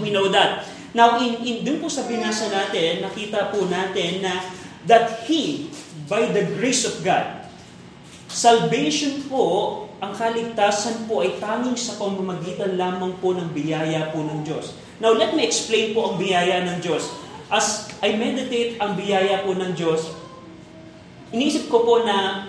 We 0.00 0.08
know 0.10 0.32
that. 0.32 0.64
Now, 0.96 1.20
in, 1.20 1.42
in, 1.42 1.56
dun 1.66 1.82
po 1.82 1.90
sa 1.90 2.06
binasa 2.06 2.48
natin, 2.48 3.04
nakita 3.04 3.52
po 3.52 3.66
natin 3.68 4.24
na 4.24 4.40
that 4.88 5.26
He, 5.28 5.68
by 6.08 6.30
the 6.32 6.46
grace 6.56 6.86
of 6.88 7.02
God, 7.04 7.44
salvation 8.30 9.26
po, 9.28 9.86
ang 10.04 10.12
kaligtasan 10.12 11.08
po 11.08 11.24
ay 11.24 11.40
tanging 11.40 11.80
sa 11.80 11.96
pamamagitan 11.96 12.76
lamang 12.76 13.16
po 13.24 13.32
ng 13.32 13.56
biyaya 13.56 14.12
po 14.12 14.20
ng 14.20 14.44
Diyos. 14.44 14.76
Now, 15.00 15.16
let 15.16 15.32
me 15.32 15.40
explain 15.40 15.96
po 15.96 16.12
ang 16.12 16.16
biyaya 16.20 16.60
ng 16.68 16.84
Diyos. 16.84 17.08
As 17.48 17.88
I 18.04 18.12
meditate 18.12 18.76
ang 18.76 19.00
biyaya 19.00 19.48
po 19.48 19.56
ng 19.56 19.72
Diyos, 19.72 20.12
inisip 21.32 21.72
ko 21.72 21.88
po 21.88 22.04
na 22.04 22.48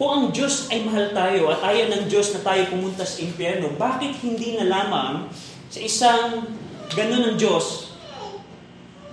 kung 0.00 0.10
ang 0.10 0.24
Diyos 0.32 0.72
ay 0.72 0.88
mahal 0.88 1.12
tayo 1.12 1.52
at 1.52 1.60
ayaw 1.60 1.92
ng 1.92 2.04
Diyos 2.08 2.32
na 2.32 2.40
tayo 2.40 2.64
pumunta 2.72 3.04
sa 3.04 3.20
impyerno, 3.20 3.76
bakit 3.76 4.16
hindi 4.24 4.56
na 4.56 4.66
lamang 4.66 5.28
sa 5.68 5.78
isang 5.78 6.48
ganun 6.96 7.32
ng 7.32 7.36
Diyos, 7.36 7.94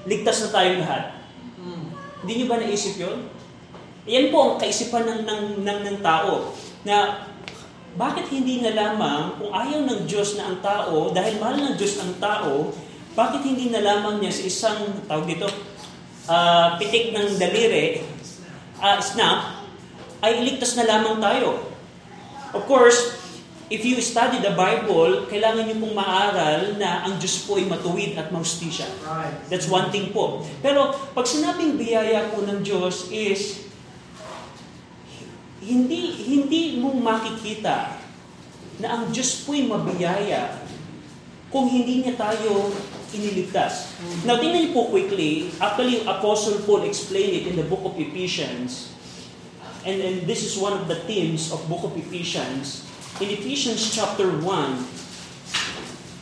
ligtas 0.07 0.47
na 0.47 0.49
tayong 0.55 0.79
lahat? 0.81 1.19
Hindi 2.23 2.31
niyo 2.43 2.47
ba 2.51 2.59
naisip 2.59 2.99
yun? 2.99 3.31
Yan 4.09 4.31
po 4.33 4.37
ang 4.41 4.55
kaisipan 4.59 5.05
ng, 5.05 5.21
ng, 5.23 5.43
ng, 5.63 5.79
ng 5.85 5.97
tao 6.01 6.51
na 6.83 7.28
bakit 7.99 8.31
hindi 8.31 8.63
na 8.63 8.71
lamang 8.71 9.35
kung 9.35 9.51
ayaw 9.51 9.83
ng 9.83 10.07
Diyos 10.07 10.39
na 10.39 10.47
ang 10.47 10.63
tao, 10.63 11.11
dahil 11.11 11.35
mahal 11.35 11.59
ng 11.59 11.75
Diyos 11.75 11.99
ang 11.99 12.15
tao, 12.15 12.71
bakit 13.11 13.43
hindi 13.43 13.67
na 13.67 13.83
lamang 13.83 14.23
niya 14.23 14.31
sa 14.31 14.43
isang, 14.47 14.79
tawag 15.03 15.27
dito, 15.27 15.51
uh, 16.31 16.79
pitik 16.79 17.11
ng 17.11 17.35
daliri, 17.35 17.99
uh, 18.79 19.03
snap, 19.03 19.67
ay 20.23 20.39
iligtas 20.39 20.79
na 20.79 20.87
lamang 20.87 21.19
tayo. 21.19 21.75
Of 22.55 22.63
course, 22.71 23.19
if 23.67 23.83
you 23.83 23.99
study 23.99 24.39
the 24.39 24.55
Bible, 24.55 25.27
kailangan 25.27 25.67
niyo 25.67 25.83
pong 25.83 25.99
maaral 25.99 26.79
na 26.79 27.03
ang 27.03 27.19
Diyos 27.19 27.43
po 27.43 27.59
ay 27.59 27.67
matuwid 27.67 28.15
at 28.15 28.31
maustisya. 28.31 28.87
That's 29.51 29.67
one 29.67 29.91
thing 29.91 30.15
po. 30.15 30.47
Pero 30.63 30.95
pag 31.11 31.27
sinabing 31.27 31.75
biyaya 31.75 32.31
po 32.31 32.47
ng 32.47 32.63
Diyos 32.63 33.11
is, 33.11 33.68
hindi 35.63 36.23
hindi 36.27 36.79
mo 36.79 36.95
makikita 36.95 37.99
na 38.79 38.87
ang 38.95 39.03
Diyos 39.11 39.43
po'y 39.43 39.67
mabiyaya 39.67 40.55
kung 41.51 41.67
hindi 41.67 42.05
niya 42.05 42.15
tayo 42.15 42.71
iniligtas. 43.09 43.97
Now, 44.23 44.37
tingnan 44.37 44.69
niyo 44.69 44.71
po 44.77 44.93
quickly. 44.93 45.49
Actually, 45.57 46.05
Apostle 46.05 46.61
Paul 46.63 46.85
explained 46.85 47.33
it 47.41 47.45
in 47.49 47.55
the 47.57 47.65
book 47.65 47.81
of 47.81 47.97
Ephesians. 47.97 48.93
And, 49.81 49.97
and 49.97 50.17
this 50.29 50.45
is 50.45 50.53
one 50.59 50.77
of 50.77 50.85
the 50.85 51.01
themes 51.09 51.49
of 51.49 51.65
book 51.65 51.81
of 51.81 51.97
Ephesians. 51.97 52.85
In 53.17 53.33
Ephesians 53.33 53.81
chapter 53.89 54.29
1, 54.29 54.45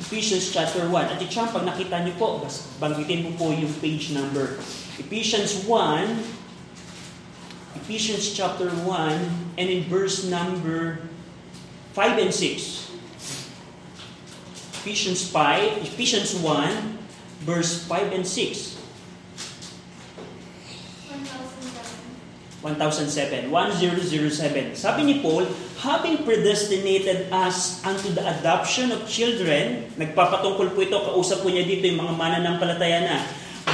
Ephesians 0.07 0.47
chapter 0.55 0.87
1. 0.87 0.95
At 1.11 1.19
yung 1.19 1.51
pag 1.51 1.67
nakita 1.67 1.99
niyo 2.07 2.15
po, 2.15 2.39
banggitin 2.79 3.27
mo 3.27 3.31
po 3.35 3.51
yung 3.51 3.73
page 3.83 4.15
number. 4.15 4.55
Ephesians 4.95 5.67
1, 5.67 5.67
Ephesians 7.77 8.33
chapter 8.33 8.73
1 8.73 8.89
and 9.61 9.67
in 9.69 9.85
verse 9.85 10.25
number 10.25 10.97
5 11.93 12.17
and 12.17 12.33
6. 12.33 12.89
Ephesians 14.81 15.29
5, 15.29 15.85
Ephesians 15.85 16.33
1, 16.41 16.97
verse 17.45 17.85
5 17.85 18.13
and 18.17 18.25
6. 18.25 18.77
1007. 22.75 23.53
1007. 23.53 24.73
Sabi 24.73 25.01
ni 25.05 25.15
Paul, 25.21 25.45
having 25.77 26.25
predestinated 26.25 27.29
us 27.29 27.79
unto 27.85 28.09
the 28.09 28.25
adoption 28.25 28.89
of 28.89 29.05
children, 29.05 29.85
nagpapatungkol 29.95 30.73
po 30.73 30.79
ito, 30.81 30.97
kausap 30.97 31.45
po 31.45 31.53
niya 31.53 31.63
dito 31.63 31.85
yung 31.85 32.01
mga 32.01 32.13
mananampalataya 32.17 32.99
na, 33.05 33.17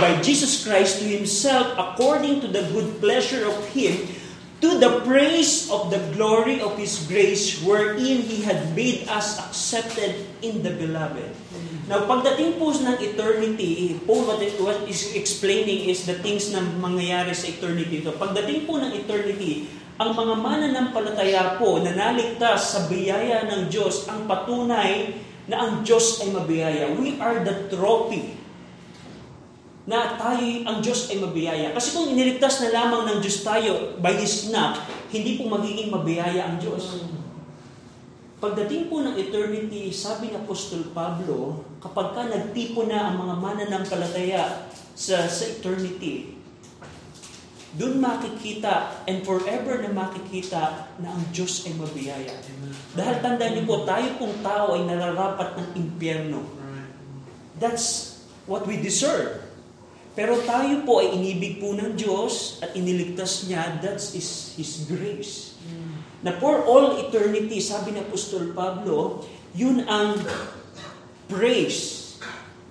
by 0.01 0.17
Jesus 0.21 0.65
Christ 0.65 1.01
to 1.01 1.05
Himself 1.05 1.77
according 1.77 2.41
to 2.41 2.47
the 2.49 2.65
good 2.73 2.97
pleasure 2.97 3.45
of 3.45 3.57
Him, 3.73 4.09
to 4.63 4.79
the 4.79 5.03
praise 5.05 5.69
of 5.69 5.91
the 5.93 6.01
glory 6.15 6.63
of 6.63 6.79
His 6.79 7.05
grace 7.05 7.61
wherein 7.61 8.23
He 8.25 8.41
had 8.41 8.73
made 8.73 9.05
us 9.09 9.37
accepted 9.37 10.17
in 10.41 10.63
the 10.65 10.73
Beloved. 10.73 11.29
Now, 11.83 12.07
pagdating 12.07 12.57
po 12.57 12.71
ng 12.71 12.95
eternity, 12.95 13.99
Paul 14.07 14.23
what, 14.23 14.39
what 14.63 14.79
is 14.87 15.13
explaining 15.19 15.91
is 15.91 16.07
the 16.07 16.15
things 16.23 16.49
na 16.55 16.63
mangyayari 16.63 17.35
sa 17.35 17.51
eternity 17.51 17.99
ito. 17.99 18.15
Pagdating 18.15 18.63
po 18.63 18.79
ng 18.79 18.95
eternity, 18.95 19.67
ang 19.99 20.15
mga 20.15 20.33
mananampalataya 20.39 21.59
po 21.59 21.83
na 21.83 21.91
naligtas 21.91 22.73
sa 22.73 22.87
biyaya 22.87 23.45
ng 23.51 23.67
Diyos 23.67 24.07
ang 24.09 24.25
patunay 24.25 25.11
na 25.45 25.59
ang 25.59 25.83
Diyos 25.83 26.23
ay 26.23 26.31
mabiyaya. 26.31 26.95
We 26.95 27.19
are 27.19 27.43
the 27.43 27.67
trophy 27.67 28.42
na 29.83 30.15
tayo, 30.15 30.63
ang 30.63 30.79
Diyos 30.79 31.11
ay 31.11 31.19
mabiyaya. 31.19 31.75
Kasi 31.75 31.91
kung 31.91 32.07
iniligtas 32.15 32.63
na 32.63 32.71
lamang 32.71 33.03
ng 33.03 33.17
Diyos 33.19 33.43
tayo 33.43 33.99
by 33.99 34.15
His 34.15 34.47
snap, 34.47 34.79
hindi 35.11 35.35
po 35.35 35.51
magiging 35.51 35.91
mabiyaya 35.91 36.47
ang 36.47 36.55
Diyos. 36.55 37.03
Pagdating 38.39 38.91
po 38.91 39.03
ng 39.03 39.15
eternity, 39.15 39.91
sabi 39.91 40.31
ng 40.31 40.43
Apostol 40.43 40.91
Pablo, 40.91 41.63
kapag 41.83 42.15
ka 42.15 42.27
nagtipo 42.27 42.87
na 42.87 43.11
ang 43.11 43.15
mga 43.27 43.35
mananampalataya 43.39 44.67
sa, 44.95 45.27
sa 45.27 45.43
eternity, 45.47 46.39
doon 47.73 47.97
makikita 47.97 49.03
and 49.09 49.25
forever 49.25 49.81
na 49.81 49.89
makikita 49.91 50.93
na 51.01 51.09
ang 51.09 51.23
Diyos 51.33 51.65
ay 51.65 51.73
mabiyaya. 51.73 52.35
Dahil 52.93 53.15
tandaan 53.19 53.53
niyo 53.57 53.63
po, 53.65 53.75
tayo 53.83 54.07
pong 54.21 54.35
tao 54.45 54.77
ay 54.77 54.85
nararapat 54.85 55.57
ng 55.57 55.67
impyerno. 55.79 56.45
That's 57.57 58.19
what 58.45 58.69
we 58.69 58.77
deserve. 58.77 59.52
Pero 60.13 60.37
tayo 60.45 60.85
po 60.85 61.01
ay 61.01 61.17
inibig 61.17 61.57
po 61.57 61.73
ng 61.73 61.97
Diyos 61.97 62.61
at 62.61 62.77
iniligtas 62.77 63.49
niya, 63.49 63.81
that 63.81 63.97
is 63.97 64.53
His 64.53 64.85
grace. 64.85 65.57
Na 66.21 66.37
for 66.37 66.61
all 66.69 67.01
eternity, 67.01 67.57
sabi 67.57 67.97
ni 67.97 67.99
Apostol 68.05 68.53
Pablo, 68.53 69.25
yun 69.57 69.81
ang 69.89 70.21
praise 71.25 72.13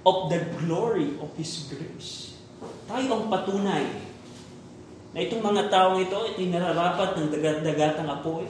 of 0.06 0.30
the 0.30 0.38
glory 0.62 1.18
of 1.18 1.34
His 1.34 1.66
grace. 1.66 2.38
Tayo 2.86 3.06
ang 3.10 3.24
patunay 3.26 3.86
na 5.12 5.18
itong 5.20 5.42
mga 5.42 5.68
taong 5.68 5.98
ito, 6.00 6.16
ito'y 6.32 6.48
nararapat 6.48 7.20
ng 7.20 7.28
dagat-dagatang 7.28 8.08
apoy. 8.08 8.48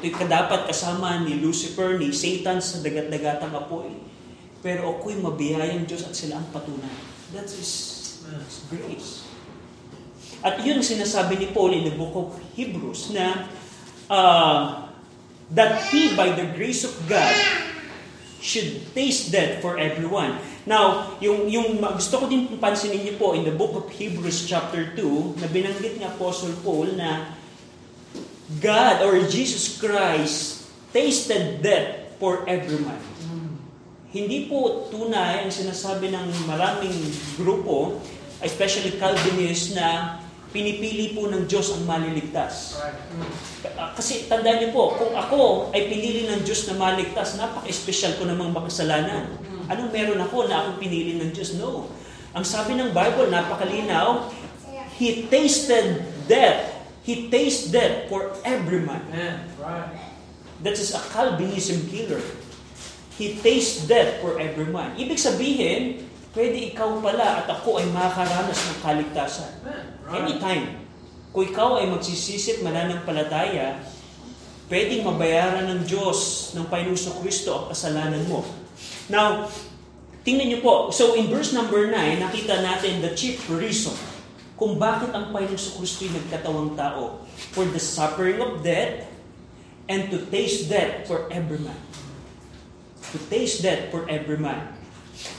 Ito'y 0.00 0.10
kadapat 0.10 0.66
kasama 0.66 1.22
ni 1.22 1.38
Lucifer, 1.38 2.00
ni 2.00 2.10
Satan 2.10 2.58
sa 2.58 2.82
dagat-dagatang 2.82 3.54
apoy. 3.54 3.92
Pero 4.64 4.98
ako'y 4.98 5.20
mabiyayang 5.20 5.84
Diyos 5.86 6.08
at 6.08 6.16
sila 6.16 6.42
ang 6.42 6.48
patunay. 6.50 6.96
That 7.30 7.46
is 7.46 8.01
God's 8.32 8.64
grace. 8.72 9.10
At 10.40 10.64
yun 10.64 10.80
sinasabi 10.80 11.38
ni 11.38 11.48
Paul 11.52 11.76
in 11.76 11.84
the 11.86 11.94
book 11.94 12.16
of 12.16 12.28
Hebrews 12.56 13.12
na 13.14 13.46
uh, 14.08 14.88
that 15.52 15.86
he 15.92 16.16
by 16.16 16.32
the 16.32 16.48
grace 16.56 16.82
of 16.82 16.96
God 17.06 17.36
should 18.42 18.82
taste 18.90 19.30
death 19.30 19.62
for 19.62 19.78
everyone. 19.78 20.34
Now, 20.66 21.14
yung, 21.22 21.46
yung 21.46 21.78
gusto 21.78 22.22
ko 22.22 22.24
din 22.26 22.58
pansinin 22.58 23.06
niyo 23.06 23.14
po 23.14 23.38
in 23.38 23.46
the 23.46 23.54
book 23.54 23.76
of 23.78 23.86
Hebrews 23.86 24.50
chapter 24.50 24.90
2 24.98 25.38
na 25.38 25.46
binanggit 25.46 26.00
ni 26.00 26.04
Apostle 26.08 26.56
Paul 26.66 26.98
na 26.98 27.38
God 28.58 29.06
or 29.06 29.22
Jesus 29.30 29.78
Christ 29.78 30.66
tasted 30.90 31.62
death 31.62 32.18
for 32.18 32.42
everyone. 32.50 32.98
Hindi 34.12 34.44
po 34.50 34.90
tunay 34.92 35.46
ang 35.46 35.52
sinasabi 35.54 36.12
ng 36.12 36.26
maraming 36.44 36.98
grupo 37.40 37.96
especially 38.42 38.98
Calvinists 38.98 39.74
na 39.74 40.18
pinipili 40.52 41.16
po 41.16 41.32
ng 41.32 41.48
Diyos 41.48 41.72
ang 41.72 41.88
maliligtas. 41.88 42.76
Kasi 43.96 44.28
tandaan 44.28 44.60
niyo 44.60 44.70
po, 44.76 44.92
kung 45.00 45.16
ako 45.16 45.72
ay 45.72 45.88
pinili 45.88 46.28
ng 46.28 46.44
Diyos 46.44 46.68
na 46.68 46.76
maligtas, 46.76 47.40
napaka-espesyal 47.40 48.20
ko 48.20 48.28
namang 48.28 48.52
makasalanan. 48.52 49.32
Anong 49.72 49.88
meron 49.88 50.20
ako 50.20 50.44
na 50.50 50.60
akong 50.60 50.78
pinili 50.82 51.16
ng 51.16 51.32
Diyos? 51.32 51.56
No. 51.56 51.88
Ang 52.36 52.44
sabi 52.44 52.76
ng 52.76 52.92
Bible, 52.92 53.32
napakalinaw, 53.32 54.28
He 55.00 55.26
tasted 55.26 56.04
death. 56.28 56.68
He 57.02 57.26
tasted 57.32 57.74
death 57.74 58.06
for 58.06 58.30
every 58.44 58.84
man. 58.84 59.02
That 60.62 60.78
is 60.78 60.94
a 60.94 61.02
Calvinism 61.10 61.90
killer. 61.90 62.22
He 63.18 63.40
tastes 63.40 63.88
death 63.88 64.22
for 64.22 64.38
every 64.38 64.68
man. 64.68 64.94
Ibig 64.94 65.18
sabihin, 65.18 66.06
pwede 66.32 66.72
ikaw 66.72 67.00
pala 67.04 67.44
at 67.44 67.46
ako 67.48 67.80
ay 67.80 67.86
makakaranas 67.92 68.60
ng 68.72 68.78
kaligtasan. 68.80 69.52
Anytime. 70.08 70.80
Kung 71.32 71.44
ikaw 71.48 71.80
ay 71.80 71.88
magsisisip 71.88 72.60
mananampalataya, 72.60 73.80
pwedeng 74.68 75.04
mabayaran 75.04 75.68
ng 75.68 75.80
Diyos 75.84 76.52
ng 76.56 76.68
Panginoon 76.68 77.20
Kristo 77.20 77.52
ang 77.52 77.66
kasalanan 77.72 78.24
mo. 78.28 78.44
Now, 79.12 79.48
tingnan 80.24 80.48
niyo 80.48 80.60
po. 80.64 80.88
So 80.92 81.16
in 81.16 81.28
verse 81.28 81.52
number 81.52 81.88
9, 81.88 82.20
nakita 82.20 82.64
natin 82.64 83.04
the 83.04 83.12
chief 83.12 83.44
reason 83.52 83.92
kung 84.56 84.80
bakit 84.80 85.12
ang 85.12 85.32
Panginoon 85.32 85.76
Kristo 85.76 86.08
ay 86.08 86.16
nagkatawang 86.16 86.72
tao. 86.76 87.24
For 87.52 87.68
the 87.68 87.80
suffering 87.80 88.40
of 88.40 88.64
death 88.64 89.04
and 89.88 90.08
to 90.08 90.24
taste 90.32 90.72
death 90.72 91.04
for 91.04 91.28
every 91.28 91.60
man. 91.60 91.80
To 93.12 93.20
taste 93.28 93.60
death 93.60 93.92
for 93.92 94.08
every 94.08 94.40
man. 94.40 94.71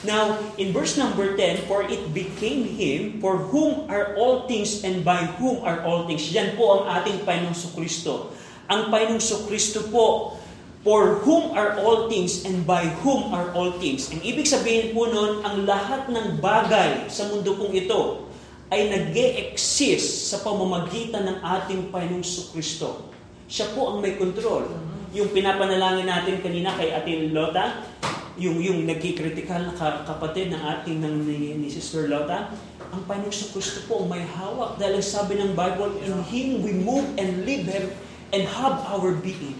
Now, 0.03 0.37
in 0.59 0.71
verse 0.71 0.95
number 0.99 1.35
10, 1.35 1.65
For 1.65 1.83
it 1.87 2.13
became 2.13 2.67
Him 2.67 3.19
for 3.19 3.39
whom 3.39 3.89
are 3.89 4.13
all 4.15 4.45
things 4.45 4.83
and 4.85 5.01
by 5.01 5.25
whom 5.39 5.63
are 5.65 5.81
all 5.83 6.05
things. 6.05 6.29
Yan 6.31 6.55
po 6.59 6.83
ang 6.83 7.01
ating 7.01 7.25
Panginoong 7.25 7.73
Kristo. 7.73 8.31
Ang 8.69 8.93
Panginoong 8.93 9.43
Kristo 9.49 9.87
po, 9.89 10.37
for 10.83 11.23
whom 11.23 11.55
are 11.55 11.79
all 11.79 12.11
things 12.11 12.43
and 12.43 12.67
by 12.67 12.83
whom 13.01 13.31
are 13.31 13.55
all 13.55 13.71
things. 13.79 14.11
Ang 14.11 14.19
ibig 14.19 14.43
sabihin 14.43 14.91
po 14.91 15.07
nun, 15.07 15.39
ang 15.41 15.63
lahat 15.63 16.11
ng 16.11 16.43
bagay 16.43 17.07
sa 17.07 17.31
mundo 17.31 17.55
pong 17.55 17.71
ito 17.71 18.27
ay 18.67 18.91
nag 18.91 19.15
exist 19.15 20.27
sa 20.27 20.43
pamamagitan 20.43 21.23
ng 21.23 21.37
ating 21.39 21.87
Panginoong 21.87 22.25
Kristo. 22.51 23.09
Siya 23.47 23.71
po 23.71 23.95
ang 23.95 24.03
may 24.03 24.19
control. 24.19 24.67
Yung 25.15 25.31
pinapanalangin 25.31 26.09
natin 26.09 26.41
kanina 26.43 26.75
kay 26.75 26.91
Ate 26.91 27.31
Lota, 27.31 27.85
yung 28.33 28.57
yung 28.57 28.89
nagkikritikal 28.89 29.61
na 29.61 29.73
kapatid 30.09 30.49
ng 30.49 30.61
ating 30.61 30.97
ng 31.05 31.15
ni, 31.21 31.37
ni 31.53 31.69
Sister 31.69 32.09
Lota, 32.09 32.49
ang 32.89 33.01
Panginoong 33.05 33.53
Kristo 33.53 33.85
po 33.85 34.05
ang 34.05 34.09
may 34.09 34.25
hawak 34.25 34.81
dahil 34.81 35.01
sabi 35.05 35.37
ng 35.37 35.53
Bible, 35.53 36.01
in 36.01 36.17
Him 36.29 36.47
we 36.65 36.73
move 36.73 37.05
and 37.17 37.45
live 37.45 37.65
Him 37.65 37.85
and 38.33 38.49
have 38.49 38.81
our 38.89 39.13
being. 39.21 39.57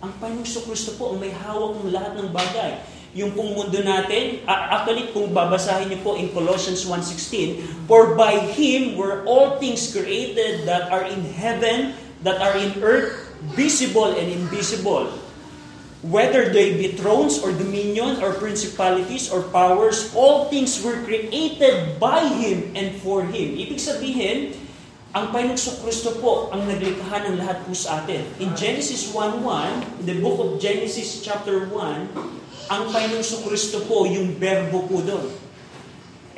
Ang 0.00 0.12
Panginoong 0.16 0.64
Kristo 0.64 0.96
po 0.96 1.12
ang 1.12 1.20
may 1.20 1.32
hawak 1.32 1.76
ng 1.80 1.92
lahat 1.92 2.12
ng 2.16 2.28
bagay. 2.32 2.72
Yung 3.10 3.34
pong 3.34 3.58
mundo 3.58 3.80
natin, 3.82 4.46
actually 4.46 5.10
kung 5.10 5.34
babasahin 5.34 5.90
niyo 5.90 5.98
po 6.06 6.14
in 6.14 6.30
Colossians 6.30 6.86
1.16, 6.86 7.84
For 7.90 8.14
by 8.14 8.38
Him 8.54 8.94
were 8.94 9.26
all 9.26 9.58
things 9.58 9.90
created 9.90 10.62
that 10.64 10.88
are 10.94 11.04
in 11.04 11.20
heaven, 11.36 11.92
that 12.22 12.38
are 12.38 12.54
in 12.54 12.78
earth, 12.80 13.34
visible 13.56 14.14
and 14.14 14.30
invisible 14.30 15.10
whether 16.00 16.48
they 16.48 16.80
be 16.80 16.96
thrones 16.96 17.36
or 17.44 17.52
dominion 17.52 18.24
or 18.24 18.32
principalities 18.32 19.28
or 19.28 19.44
powers, 19.52 20.08
all 20.16 20.48
things 20.48 20.80
were 20.80 20.96
created 21.04 22.00
by 22.00 22.24
Him 22.24 22.72
and 22.72 22.96
for 23.04 23.20
Him. 23.20 23.60
Ibig 23.60 23.76
sabihin, 23.76 24.56
ang 25.12 25.34
Panginoong 25.34 25.82
Kristo 25.84 26.16
po 26.22 26.48
ang 26.54 26.64
naglikha 26.64 27.26
ng 27.28 27.36
lahat 27.36 27.66
po 27.66 27.74
sa 27.76 28.00
atin. 28.00 28.24
In 28.40 28.54
Genesis 28.56 29.12
1.1, 29.12 29.42
in 30.00 30.04
the 30.06 30.16
book 30.22 30.38
of 30.40 30.56
Genesis 30.62 31.20
chapter 31.20 31.68
1, 31.68 32.70
ang 32.70 32.82
Panginoong 32.94 33.42
Kristo 33.44 33.84
po 33.84 34.08
yung 34.08 34.38
verbo 34.40 34.86
po 34.88 35.02
doon. 35.04 35.28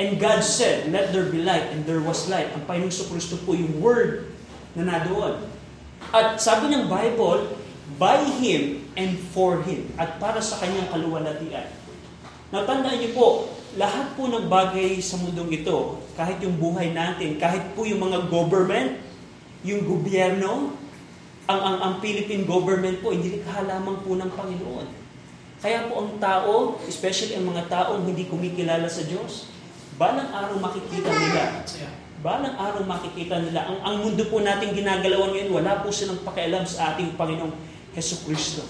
And 0.00 0.16
God 0.19 0.42
said, 0.42 0.88
let 0.90 1.12
there 1.12 1.28
be 1.28 1.45
light, 1.45 1.69
and 1.71 1.85
there 1.87 2.02
was 2.02 2.26
light. 2.26 2.50
Ang 2.57 2.66
Panginoong 2.66 3.12
Kristo 3.12 3.38
po 3.47 3.54
yung 3.54 3.78
word 3.78 4.26
na 4.75 4.88
nadoon. 4.88 5.38
At 6.11 6.42
sabi 6.42 6.73
ng 6.73 6.90
Bible, 6.90 7.62
by 8.02 8.18
Him 8.42 8.82
and 8.99 9.14
for 9.30 9.62
Him 9.62 9.87
at 9.94 10.18
para 10.18 10.42
sa 10.42 10.59
kanyang 10.59 10.90
kaluwalhatian. 10.90 11.71
Natandaan 12.50 12.99
niyo 12.99 13.14
po, 13.14 13.28
lahat 13.78 14.18
po 14.18 14.26
ng 14.26 14.50
bagay 14.50 14.99
sa 14.99 15.23
mundong 15.23 15.62
ito, 15.62 16.02
kahit 16.18 16.42
yung 16.42 16.59
buhay 16.59 16.90
natin, 16.90 17.38
kahit 17.38 17.62
po 17.78 17.87
yung 17.87 18.02
mga 18.02 18.26
government, 18.26 18.99
yung 19.62 19.87
gobyerno, 19.87 20.75
ang, 21.47 21.61
ang, 21.62 21.76
ang 21.78 21.94
Philippine 22.02 22.42
government 22.42 22.99
po, 22.99 23.14
hindi 23.14 23.38
likha 23.38 23.62
lamang 23.62 24.02
po 24.02 24.18
ng 24.18 24.30
Panginoon. 24.35 24.87
Kaya 25.62 25.87
po 25.87 26.02
ang 26.02 26.18
tao, 26.18 26.82
especially 26.90 27.38
ang 27.38 27.47
mga 27.54 27.71
taong 27.71 28.02
hindi 28.02 28.26
kumikilala 28.26 28.90
sa 28.90 29.06
Diyos, 29.06 29.47
balang 29.94 30.26
araw 30.35 30.59
makikita 30.59 31.06
nila. 31.06 31.62
Balang 32.18 32.59
araw 32.59 32.82
makikita 32.82 33.38
nila. 33.38 33.71
Ang, 33.71 33.78
ang 33.80 33.94
mundo 34.02 34.26
po 34.26 34.42
natin 34.42 34.75
ginagalawan 34.75 35.30
ngayon, 35.38 35.54
wala 35.54 35.80
po 35.87 35.94
silang 35.94 36.18
pakialam 36.26 36.66
sa 36.66 36.92
ating 36.92 37.14
Panginoong 37.14 37.72
Heso 37.93 38.25
Kristo. 38.25 38.65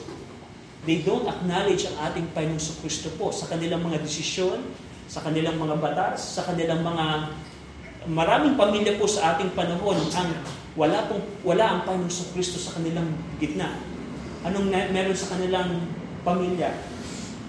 They 0.82 1.06
don't 1.06 1.26
acknowledge 1.30 1.86
ang 1.86 2.10
ating 2.10 2.34
Panginoong 2.34 2.78
Kristo 2.82 3.14
po 3.14 3.30
sa 3.30 3.46
kanilang 3.46 3.86
mga 3.86 4.02
desisyon, 4.02 4.66
sa 5.06 5.22
kanilang 5.22 5.54
mga 5.62 5.78
batas, 5.78 6.34
sa 6.38 6.42
kanilang 6.42 6.82
mga 6.82 7.30
maraming 8.10 8.58
pamilya 8.58 8.98
po 8.98 9.06
sa 9.06 9.38
ating 9.38 9.54
panahon 9.54 9.94
ang 9.94 10.30
wala 10.74 11.06
pong 11.06 11.22
wala 11.46 11.64
ang 11.70 11.80
Panginoong 11.86 12.30
Kristo 12.34 12.58
sa 12.58 12.74
kanilang 12.74 13.14
gitna. 13.38 13.78
Anong 14.42 14.74
na, 14.74 14.90
meron 14.90 15.14
sa 15.14 15.38
kanilang 15.38 15.86
pamilya? 16.26 16.74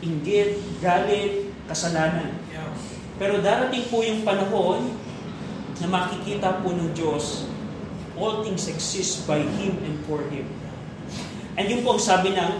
Inggit, 0.06 0.62
galit, 0.78 1.50
kasalanan. 1.66 2.38
Pero 3.18 3.42
darating 3.42 3.90
po 3.90 4.06
yung 4.06 4.22
panahon 4.22 4.94
na 5.82 5.88
makikita 5.90 6.62
po 6.62 6.70
ng 6.70 6.94
Diyos, 6.94 7.50
all 8.14 8.46
things 8.46 8.70
exist 8.70 9.26
by 9.26 9.42
Him 9.42 9.74
and 9.82 9.98
for 10.06 10.22
Him. 10.30 10.46
And 11.54 11.70
yun 11.70 11.86
po 11.86 11.98
ang 11.98 12.02
sabi 12.02 12.34
ng 12.34 12.52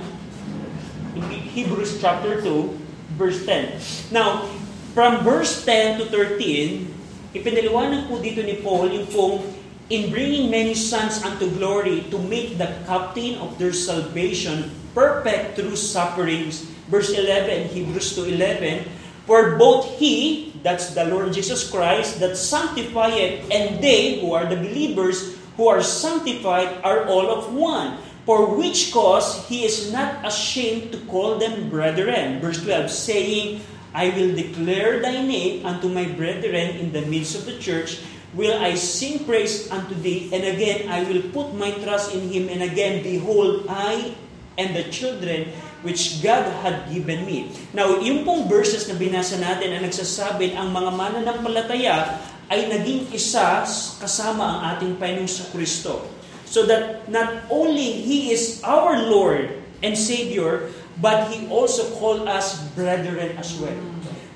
Hebrews 1.54 1.98
chapter 1.98 2.42
2, 2.42 3.18
verse 3.18 3.46
10. 3.46 4.14
Now, 4.14 4.46
from 4.94 5.26
verse 5.26 5.66
10 5.66 6.02
to 6.02 6.06
13, 6.10 7.34
ipinaliwanag 7.34 8.10
po 8.10 8.22
dito 8.22 8.46
ni 8.46 8.62
Paul 8.62 8.94
yung 8.94 9.10
pong 9.10 9.42
in 9.90 10.14
bringing 10.14 10.50
many 10.50 10.78
sons 10.78 11.22
unto 11.26 11.50
glory 11.58 12.06
to 12.14 12.18
make 12.30 12.58
the 12.62 12.70
captain 12.86 13.38
of 13.42 13.58
their 13.58 13.74
salvation 13.74 14.70
perfect 14.94 15.58
through 15.58 15.78
sufferings. 15.78 16.70
Verse 16.90 17.10
11, 17.10 17.74
Hebrews 17.74 18.14
2.11, 18.14 18.86
For 19.26 19.58
both 19.58 19.98
He, 19.98 20.54
that's 20.62 20.94
the 20.94 21.10
Lord 21.10 21.34
Jesus 21.34 21.66
Christ, 21.66 22.22
that 22.22 22.38
sanctified, 22.38 23.42
and 23.50 23.82
they 23.82 24.22
who 24.22 24.38
are 24.38 24.46
the 24.46 24.60
believers 24.60 25.38
who 25.58 25.70
are 25.70 25.82
sanctified 25.82 26.82
are 26.82 27.06
all 27.06 27.30
of 27.30 27.54
one. 27.54 27.98
For 28.24 28.56
which 28.56 28.96
cause 28.96 29.44
he 29.52 29.68
is 29.68 29.92
not 29.92 30.24
ashamed 30.24 30.96
to 30.96 31.00
call 31.12 31.40
them 31.40 31.68
brethren. 31.68 32.40
Verse 32.40 32.64
12, 32.64 32.88
saying, 32.88 33.60
I 33.94 34.10
will 34.16 34.34
declare 34.34 35.04
thy 35.04 35.22
name 35.22 35.66
unto 35.68 35.92
my 35.92 36.08
brethren 36.08 36.80
in 36.80 36.96
the 36.96 37.04
midst 37.06 37.36
of 37.36 37.46
the 37.46 37.60
church. 37.60 38.00
Will 38.34 38.58
I 38.58 38.74
sing 38.74 39.28
praise 39.28 39.70
unto 39.70 39.94
thee? 39.94 40.32
And 40.34 40.42
again, 40.42 40.90
I 40.90 41.06
will 41.06 41.22
put 41.30 41.54
my 41.54 41.70
trust 41.86 42.16
in 42.18 42.26
him. 42.32 42.50
And 42.50 42.66
again, 42.66 43.06
behold, 43.06 43.70
I 43.70 44.18
and 44.58 44.74
the 44.74 44.90
children 44.90 45.54
which 45.86 46.24
God 46.24 46.48
had 46.64 46.90
given 46.90 47.28
me. 47.28 47.52
Now, 47.76 48.00
yung 48.00 48.24
pong 48.24 48.48
verses 48.48 48.88
na 48.88 48.96
binasa 48.96 49.38
natin 49.38 49.76
ang 49.76 49.84
nagsasabi 49.84 50.56
ang 50.56 50.72
mga 50.72 50.92
mananampalataya 50.96 52.24
ay 52.48 52.72
naging 52.72 53.12
isa 53.12 53.68
kasama 54.00 54.42
ang 54.42 54.60
ating 54.74 54.96
Panginoong 54.98 55.30
sa 55.30 55.46
Kristo. 55.52 56.08
So 56.54 56.70
that 56.70 57.10
not 57.10 57.50
only 57.50 58.06
He 58.06 58.30
is 58.30 58.62
our 58.62 59.10
Lord 59.10 59.58
and 59.82 59.98
Savior, 59.98 60.70
but 61.02 61.34
He 61.34 61.50
also 61.50 61.90
called 61.98 62.30
us 62.30 62.62
brethren 62.78 63.34
as 63.42 63.58
well. 63.58 63.74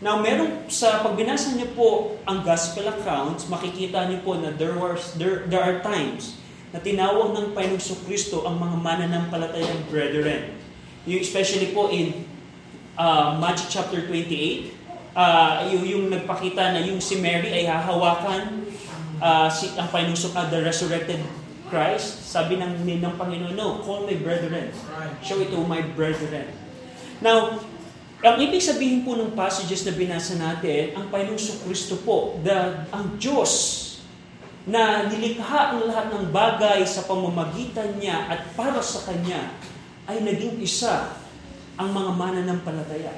Now, 0.02 0.18
meron 0.18 0.66
sa 0.66 1.06
pagbinasa 1.06 1.54
niyo 1.54 1.70
po 1.78 2.18
ang 2.26 2.42
gospel 2.42 2.90
accounts, 2.90 3.46
makikita 3.46 4.10
niyo 4.10 4.26
po 4.26 4.34
na 4.34 4.50
there, 4.50 4.74
was, 4.74 5.14
there, 5.22 5.46
there 5.46 5.62
are 5.62 5.78
times 5.86 6.42
na 6.74 6.82
tinawag 6.82 7.38
ng 7.38 7.54
Panginoong 7.54 8.02
Kristo 8.10 8.50
ang 8.50 8.58
mga 8.58 8.78
mananampalatayang 8.82 9.86
brethren. 9.94 10.58
Yung 11.06 11.22
especially 11.22 11.70
po 11.70 11.94
in 11.94 12.26
uh, 12.98 13.38
Matthew 13.38 13.70
chapter 13.70 14.06
28, 14.10 14.74
uh, 15.14 15.70
yung, 15.70 15.84
yung 15.86 16.04
nagpakita 16.10 16.78
na 16.78 16.82
yung 16.82 16.98
si 16.98 17.22
Mary 17.22 17.54
ay 17.54 17.70
hahawakan 17.70 18.66
uh, 19.22 19.50
si, 19.54 19.70
ang 19.78 19.90
Panginoong 19.90 20.50
the 20.50 20.60
resurrected 20.66 21.22
Christ, 21.68 22.24
sabi 22.28 22.60
ng, 22.60 22.84
ng 22.84 23.16
Panginoon, 23.20 23.56
no, 23.56 23.84
call 23.84 24.08
my 24.08 24.18
brethren. 24.20 24.72
Show 25.20 25.40
it 25.44 25.52
to 25.52 25.62
my 25.64 25.84
brethren. 25.96 26.50
Now, 27.20 27.60
ang 28.24 28.36
ibig 28.42 28.64
sabihin 28.64 29.06
po 29.06 29.14
ng 29.14 29.38
passages 29.38 29.86
na 29.86 29.94
binasa 29.94 30.40
natin, 30.40 30.98
ang 30.98 31.12
Panginoong 31.14 31.40
Kristo 31.68 32.02
po, 32.02 32.40
the, 32.42 32.88
ang 32.90 33.20
Diyos 33.22 33.84
na 34.68 35.08
nilikha 35.08 35.72
ang 35.72 35.88
lahat 35.88 36.12
ng 36.12 36.28
bagay 36.36 36.84
sa 36.84 37.08
pamamagitan 37.08 37.96
niya 38.02 38.28
at 38.28 38.52
para 38.58 38.84
sa 38.84 39.08
Kanya, 39.08 39.56
ay 40.08 40.24
naging 40.24 40.60
isa 40.60 41.16
ang 41.80 41.94
mga 41.96 42.12
mananampalataya. 42.16 43.16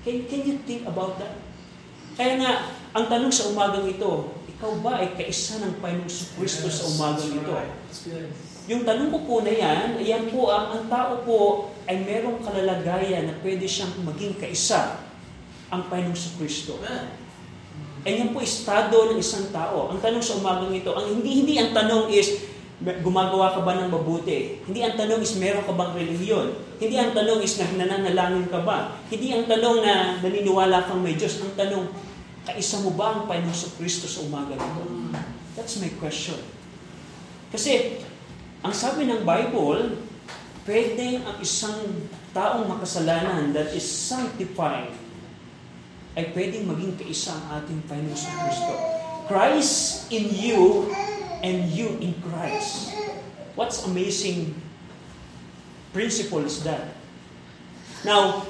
Can, 0.00 0.24
can 0.24 0.40
you 0.46 0.56
think 0.64 0.88
about 0.88 1.20
that? 1.20 1.36
Kaya 2.16 2.40
nga, 2.40 2.52
ang 2.96 3.04
tanong 3.08 3.32
sa 3.32 3.52
umagang 3.52 3.88
ito, 3.88 4.39
ikaw 4.60 4.76
ba 4.84 5.00
ay 5.00 5.16
kaisa 5.16 5.56
ng 5.64 5.80
Panginoong 5.80 6.36
Kristo 6.36 6.68
sa 6.68 6.84
umagang 6.92 7.32
ito? 7.32 7.48
Yung 8.68 8.84
tanong 8.84 9.08
ko 9.08 9.18
po 9.24 9.34
na 9.40 9.48
yan, 9.56 9.96
yan 9.96 10.28
po 10.28 10.52
ang, 10.52 10.76
ang 10.76 10.84
tao 10.84 11.24
po 11.24 11.72
ay 11.88 12.04
merong 12.04 12.44
kalalagayan 12.44 13.24
na 13.24 13.34
pwede 13.40 13.64
siyang 13.64 14.04
maging 14.04 14.36
kaisa 14.36 15.00
ang 15.72 15.88
Panginoong 15.88 16.36
Kristo. 16.36 16.76
And 18.04 18.14
yan 18.20 18.36
po 18.36 18.44
estado 18.44 19.08
ng 19.08 19.16
isang 19.16 19.48
tao. 19.48 19.88
Ang 19.88 20.04
tanong 20.04 20.20
sa 20.20 20.36
umagang 20.36 20.76
ito, 20.76 20.92
ang 20.92 21.08
hindi 21.08 21.40
hindi 21.40 21.56
ang 21.56 21.72
tanong 21.72 22.12
is 22.12 22.44
gumagawa 23.00 23.56
ka 23.56 23.64
ba 23.64 23.80
ng 23.80 23.88
mabuti? 23.88 24.60
Hindi 24.68 24.84
ang 24.84 24.92
tanong 24.92 25.24
is 25.24 25.40
meron 25.40 25.64
ka 25.64 25.72
bang 25.72 26.04
relihiyon? 26.04 26.48
Hindi 26.76 27.00
ang 27.00 27.16
tanong 27.16 27.40
is 27.40 27.56
nananalangin 27.56 28.44
ka 28.52 28.60
ba? 28.60 29.00
Hindi 29.08 29.32
ang 29.32 29.48
tanong 29.48 29.76
na 29.80 30.20
naniniwala 30.20 30.84
kang 30.84 31.00
may 31.00 31.16
Diyos. 31.16 31.40
Ang 31.44 31.56
tanong, 31.56 31.88
Kaisa 32.48 32.80
mo 32.80 32.96
ba 32.96 33.20
ang 33.20 33.22
Panginoong 33.28 33.74
Kristo 33.76 34.08
sa 34.08 34.24
umaga 34.24 34.56
nito? 34.56 34.82
That's 35.52 35.76
my 35.76 35.92
question. 36.00 36.40
Kasi, 37.52 38.00
ang 38.64 38.72
sabi 38.72 39.04
ng 39.04 39.26
Bible, 39.26 40.00
pwedeng 40.64 41.26
ang 41.26 41.36
isang 41.42 42.08
taong 42.32 42.70
makasalanan 42.70 43.52
that 43.52 43.74
is 43.76 43.84
sanctified 43.84 44.92
ay 46.14 46.30
pwedeng 46.34 46.66
maging 46.66 46.94
kaisa 46.98 47.34
ang 47.34 47.62
ating 47.62 47.80
Panginoon 47.86 48.18
sa 48.18 48.30
Kristo. 48.44 48.72
Christ 49.30 50.10
in 50.10 50.26
you 50.32 50.90
and 51.44 51.70
you 51.70 51.94
in 52.02 52.16
Christ. 52.24 52.94
What's 53.54 53.86
amazing 53.86 54.58
principle 55.94 56.42
is 56.42 56.62
that? 56.66 56.98
Now, 58.02 58.46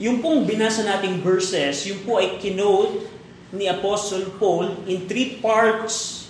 yung 0.00 0.24
pong 0.24 0.48
binasa 0.48 0.86
nating 0.86 1.20
verses, 1.20 1.84
yung 1.84 2.00
po 2.06 2.16
ay 2.16 2.40
kinote 2.40 3.12
ni 3.52 3.68
Apostle 3.68 4.32
Paul 4.40 4.88
in 4.88 5.04
three 5.04 5.38
parts, 5.38 6.26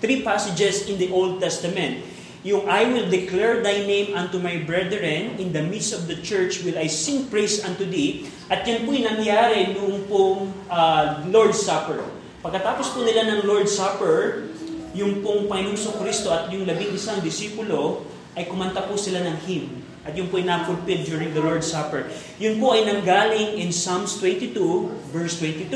three 0.00 0.24
passages 0.24 0.88
in 0.88 0.96
the 0.96 1.12
Old 1.12 1.38
Testament. 1.38 2.00
Yung 2.42 2.66
I 2.66 2.90
will 2.90 3.06
declare 3.06 3.62
thy 3.62 3.86
name 3.86 4.18
unto 4.18 4.42
my 4.42 4.58
brethren, 4.66 5.38
in 5.38 5.54
the 5.54 5.62
midst 5.62 5.94
of 5.94 6.10
the 6.10 6.18
church 6.26 6.66
will 6.66 6.74
I 6.74 6.90
sing 6.90 7.30
praise 7.30 7.62
unto 7.62 7.86
thee. 7.86 8.26
At 8.50 8.66
yan 8.66 8.82
po'y 8.82 9.06
nangyari 9.06 9.78
noong 9.78 10.10
pong 10.10 10.50
uh, 10.66 11.22
Lord's 11.30 11.62
Supper. 11.62 12.02
Pagkatapos 12.42 12.98
po 12.98 13.06
nila 13.06 13.30
ng 13.30 13.40
Lord's 13.46 13.70
Supper, 13.70 14.50
yung 14.90 15.22
pong 15.22 15.46
Panginoong 15.46 16.02
Kristo 16.02 16.34
at 16.34 16.50
yung 16.50 16.66
labing 16.66 16.90
isang 16.98 17.22
disipulo, 17.22 18.02
ay 18.34 18.50
kumanta 18.50 18.82
po 18.90 18.98
sila 18.98 19.22
ng 19.22 19.38
hymn. 19.46 19.70
At 20.02 20.18
yung 20.18 20.26
po 20.26 20.42
ay 20.42 20.44
na-fulfill 20.50 21.06
during 21.06 21.30
the 21.30 21.38
Lord's 21.38 21.70
Supper. 21.70 22.10
Yun 22.42 22.58
po 22.58 22.74
ay 22.74 22.82
nanggaling 22.82 23.62
in 23.62 23.70
Psalms 23.70 24.18
22, 24.18 25.14
verse 25.14 25.38
22. 25.38 25.70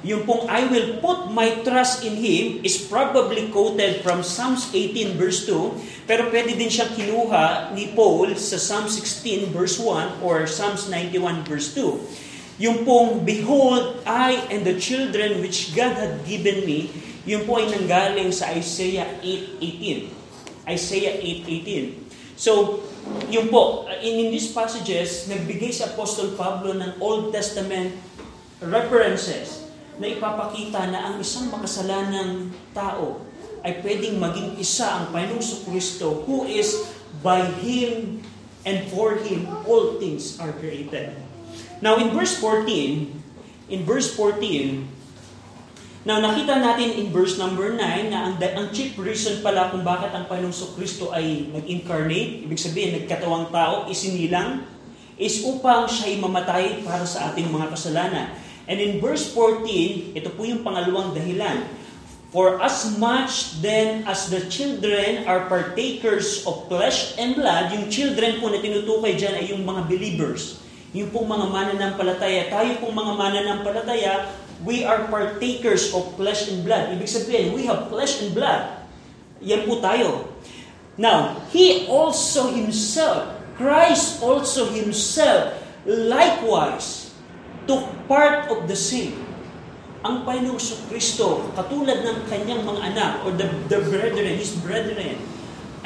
Yung 0.00 0.24
pong 0.24 0.48
I 0.48 0.64
will 0.64 0.96
put 1.04 1.28
my 1.28 1.60
trust 1.60 2.08
in 2.08 2.16
Him 2.16 2.64
is 2.64 2.88
probably 2.88 3.52
quoted 3.52 4.00
from 4.00 4.24
Psalms 4.24 4.72
18 4.72 5.20
verse 5.20 5.44
2, 5.44 6.08
pero 6.08 6.32
pwede 6.32 6.56
din 6.56 6.72
siyang 6.72 6.96
kinuha 6.96 7.76
ni 7.76 7.92
Paul 7.92 8.32
sa 8.40 8.56
Psalm 8.56 8.88
16 8.88 9.52
verse 9.52 9.76
1 9.76 10.24
or 10.24 10.48
Psalms 10.48 10.88
91 10.88 11.44
verse 11.44 11.76
2. 11.76 12.64
Yung 12.64 12.88
pong 12.88 13.28
Behold, 13.28 14.00
I 14.08 14.40
and 14.48 14.64
the 14.64 14.80
children 14.80 15.44
which 15.44 15.76
God 15.76 15.92
had 15.96 16.24
given 16.24 16.64
me, 16.64 16.88
yung 17.28 17.44
po 17.44 17.60
ay 17.60 17.68
nanggaling 17.68 18.32
sa 18.32 18.52
Isaiah 18.56 19.04
8.18. 19.20 20.08
Isaiah 20.64 21.16
8.18. 21.20 22.40
So, 22.40 22.80
yung 23.28 23.52
po, 23.52 23.84
in, 24.00 24.16
in 24.16 24.28
these 24.32 24.48
passages, 24.52 25.28
nagbigay 25.28 25.72
si 25.72 25.84
Apostle 25.84 26.36
Pablo 26.40 26.72
ng 26.72 26.96
Old 27.00 27.32
Testament 27.36 27.96
references 28.64 29.59
na 30.00 30.08
ipapakita 30.08 30.88
na 30.88 31.12
ang 31.12 31.14
isang 31.20 31.52
makasalanang 31.52 32.48
tao 32.72 33.20
ay 33.60 33.84
pwedeng 33.84 34.16
maging 34.16 34.56
isa 34.56 34.88
ang 34.88 35.04
Panginoong 35.12 35.68
Kristo 35.68 36.24
who 36.24 36.48
is 36.48 36.88
by 37.20 37.44
Him 37.60 38.24
and 38.64 38.88
for 38.88 39.20
Him 39.20 39.44
all 39.68 40.00
things 40.00 40.40
are 40.40 40.56
created. 40.56 41.12
Now 41.84 42.00
in 42.00 42.16
verse 42.16 42.32
14, 42.40 43.12
in 43.68 43.80
verse 43.84 44.08
14, 44.16 45.00
Now, 46.00 46.16
nakita 46.16 46.56
natin 46.56 46.96
in 46.96 47.12
verse 47.12 47.36
number 47.36 47.76
9 47.76 48.08
na 48.08 48.32
ang, 48.32 48.40
ang 48.40 48.72
chief 48.72 48.96
reason 48.96 49.44
pala 49.44 49.68
kung 49.68 49.84
bakit 49.84 50.08
ang 50.16 50.24
Panginoong 50.24 50.72
Kristo 50.72 51.12
ay 51.12 51.52
nag-incarnate, 51.52 52.48
ibig 52.48 52.56
sabihin, 52.56 52.96
nagkatawang 52.96 53.52
tao, 53.52 53.84
isinilang, 53.84 54.64
is 55.20 55.44
upang 55.44 55.84
siya 55.84 56.08
ay 56.08 56.16
mamatay 56.16 56.64
para 56.80 57.04
sa 57.04 57.28
ating 57.28 57.52
mga 57.52 57.68
kasalanan. 57.76 58.32
And 58.70 58.78
in 58.78 59.02
verse 59.02 59.34
14, 59.34 60.14
ito 60.14 60.30
po 60.38 60.46
yung 60.46 60.62
pangalawang 60.62 61.10
dahilan. 61.10 61.66
For 62.30 62.62
as 62.62 62.94
much 62.94 63.58
then 63.58 64.06
as 64.06 64.30
the 64.30 64.46
children 64.46 65.26
are 65.26 65.50
partakers 65.50 66.46
of 66.46 66.70
flesh 66.70 67.18
and 67.18 67.34
blood, 67.34 67.74
yung 67.74 67.90
children 67.90 68.38
po 68.38 68.46
na 68.46 68.62
tinutukoy 68.62 69.18
dyan 69.18 69.34
ay 69.34 69.50
yung 69.50 69.66
mga 69.66 69.90
believers. 69.90 70.62
Yung 70.94 71.10
pong 71.10 71.26
mga 71.26 71.50
mananampalataya. 71.50 72.46
Tayo 72.46 72.78
pong 72.78 72.94
mga 72.94 73.12
mananampalataya, 73.18 74.12
we 74.62 74.86
are 74.86 75.10
partakers 75.10 75.90
of 75.90 76.06
flesh 76.14 76.46
and 76.46 76.62
blood. 76.62 76.94
Ibig 76.94 77.10
sabihin, 77.10 77.50
we 77.50 77.66
have 77.66 77.90
flesh 77.90 78.22
and 78.22 78.30
blood. 78.30 78.86
Yan 79.42 79.66
po 79.66 79.82
tayo. 79.82 80.30
Now, 80.94 81.42
He 81.50 81.90
also 81.90 82.54
Himself, 82.54 83.34
Christ 83.58 84.22
also 84.22 84.70
Himself, 84.70 85.58
likewise, 85.82 87.09
took 87.70 87.86
part 88.10 88.50
of 88.50 88.66
the 88.66 88.74
same. 88.74 89.14
Ang 90.02 90.26
Panginoong 90.26 90.58
Kristo, 90.90 91.54
katulad 91.54 92.02
ng 92.02 92.26
kanyang 92.26 92.66
mga 92.66 92.80
anak, 92.90 93.12
or 93.22 93.30
the, 93.38 93.46
the 93.70 93.78
brethren, 93.86 94.34
his 94.34 94.58
brethren, 94.58 95.22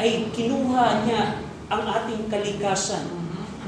ay 0.01 0.33
kinuha 0.33 1.05
niya 1.05 1.45
ang 1.69 1.85
ating 1.85 2.33
kalikasan 2.33 3.05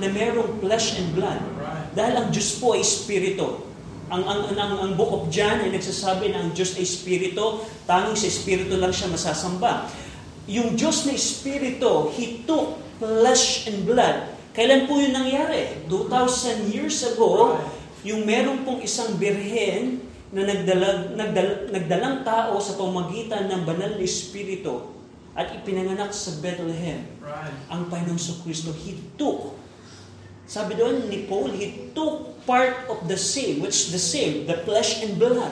na 0.01 0.09
merong 0.09 0.57
flesh 0.65 0.97
and 0.97 1.13
blood. 1.13 1.45
Dahil 1.93 2.15
ang 2.17 2.29
Diyos 2.33 2.57
po 2.57 2.73
ay 2.73 2.81
Espiritu. 2.81 3.69
Ang, 4.09 4.23
ang, 4.23 4.41
ang, 4.55 4.73
ang 4.81 4.93
Book 4.95 5.13
of 5.13 5.25
John 5.29 5.61
ay 5.61 5.75
nagsasabi 5.75 6.33
na 6.33 6.47
ang 6.47 6.51
Diyos 6.57 6.79
ay 6.79 6.87
Espiritu, 6.87 7.61
tanging 7.85 8.17
sa 8.17 8.29
Espiritu 8.31 8.81
lang 8.81 8.95
siya 8.95 9.13
masasamba. 9.13 9.91
Yung 10.47 10.79
Diyos 10.79 11.05
na 11.05 11.13
Espiritu, 11.13 12.15
He 12.15 12.47
took 12.47 12.81
flesh 12.97 13.67
and 13.67 13.83
blood. 13.85 14.31
Kailan 14.55 14.89
po 14.89 14.97
yun 14.97 15.13
nangyari? 15.13 15.85
2,000 15.91 16.71
years 16.71 17.03
ago, 17.03 17.61
yung 18.07 18.23
meron 18.23 18.63
pong 18.63 18.87
isang 18.87 19.19
birhen 19.19 19.99
na 20.31 20.47
nagdala, 20.47 21.19
nagdala, 21.19 21.75
nagdalang 21.75 22.17
tao 22.23 22.55
sa 22.63 22.79
pamagitan 22.79 23.51
ng 23.51 23.67
banal 23.67 23.99
na 23.99 24.05
Espiritu 24.07 24.95
at 25.35 25.51
ipinanganak 25.53 26.15
sa 26.15 26.39
Bethlehem. 26.39 27.03
Right. 27.19 27.55
Ang 27.67 27.91
Panginoong 27.91 28.19
so 28.19 28.39
Kristo, 28.47 28.71
He 28.71 28.95
took. 29.19 29.59
Sabi 30.47 30.79
doon 30.79 31.11
ni 31.11 31.27
Paul, 31.27 31.51
He 31.51 31.91
took 31.91 32.47
part 32.47 32.87
of 32.87 33.11
the 33.11 33.19
same, 33.19 33.59
which 33.59 33.91
the 33.91 34.01
same, 34.01 34.47
the 34.47 34.63
flesh 34.63 35.03
and 35.03 35.19
blood. 35.19 35.51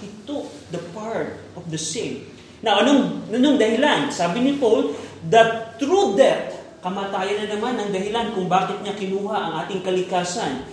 He 0.00 0.08
took 0.24 0.48
the 0.72 0.80
part 0.96 1.36
of 1.60 1.68
the 1.68 1.76
same. 1.76 2.24
Now, 2.64 2.80
anong, 2.80 3.28
anong 3.28 3.60
dahilan? 3.60 4.08
Sabi 4.08 4.40
ni 4.40 4.52
Paul, 4.56 4.96
that 5.28 5.76
through 5.76 6.16
death, 6.16 6.56
kamatayan 6.80 7.44
na 7.44 7.46
naman 7.52 7.76
ang 7.76 7.92
dahilan 7.92 8.32
kung 8.32 8.48
bakit 8.48 8.80
niya 8.80 8.96
kinuha 8.96 9.36
ang 9.36 9.52
ating 9.64 9.84
kalikasan 9.84 10.64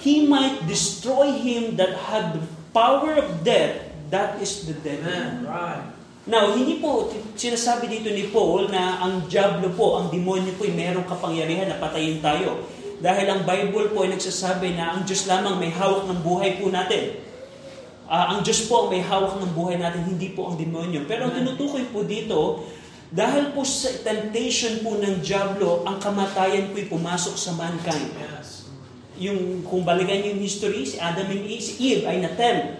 he 0.00 0.26
might 0.26 0.66
destroy 0.68 1.32
him 1.32 1.76
that 1.80 1.96
had 2.08 2.36
the 2.36 2.44
power 2.76 3.16
of 3.16 3.40
death, 3.40 3.80
that 4.12 4.36
is 4.40 4.68
the 4.68 4.76
devil. 4.76 5.48
Right. 5.48 5.96
Now, 6.26 6.50
hindi 6.52 6.82
po 6.82 7.06
sinasabi 7.38 7.86
dito 7.86 8.10
ni 8.10 8.26
Paul 8.34 8.66
na 8.66 8.98
ang 8.98 9.30
diablo 9.30 9.70
po, 9.78 10.02
ang 10.02 10.10
demonyo 10.10 10.58
po 10.58 10.66
ay 10.66 10.74
merong 10.74 11.06
kapangyarihan 11.06 11.70
na 11.70 11.78
patayin 11.78 12.18
tayo. 12.18 12.66
Dahil 12.98 13.30
ang 13.30 13.40
Bible 13.46 13.94
po 13.94 14.02
ay 14.02 14.18
nagsasabi 14.18 14.74
na 14.74 14.98
ang 14.98 15.06
Diyos 15.06 15.30
lamang 15.30 15.62
may 15.62 15.70
hawak 15.70 16.10
ng 16.10 16.20
buhay 16.26 16.58
po 16.58 16.66
natin. 16.66 17.22
Uh, 18.10 18.34
ang 18.34 18.40
Diyos 18.42 18.66
po 18.66 18.86
ang 18.86 18.88
may 18.90 19.06
hawak 19.06 19.38
ng 19.38 19.52
buhay 19.54 19.78
natin, 19.78 20.02
hindi 20.02 20.34
po 20.34 20.50
ang 20.50 20.58
demonyo. 20.58 21.06
Pero 21.06 21.30
ang 21.30 21.34
tinutukoy 21.38 21.86
po 21.94 22.02
dito, 22.02 22.66
dahil 23.14 23.54
po 23.54 23.62
sa 23.62 23.94
temptation 24.02 24.82
po 24.82 24.98
ng 24.98 25.22
diablo, 25.22 25.86
ang 25.86 26.02
kamatayan 26.02 26.74
po 26.74 26.82
ay 26.82 26.90
pumasok 26.90 27.34
sa 27.38 27.54
mankind. 27.54 28.10
Yes 28.18 28.55
yung 29.16 29.64
kung 29.64 29.82
balikan 29.82 30.22
yung 30.22 30.40
history, 30.40 30.84
si 30.84 31.00
Adam 31.00 31.28
and 31.28 31.44
Eve, 31.44 31.64
si 31.64 31.74
Eve 31.80 32.04
ay 32.04 32.20
natem. 32.20 32.76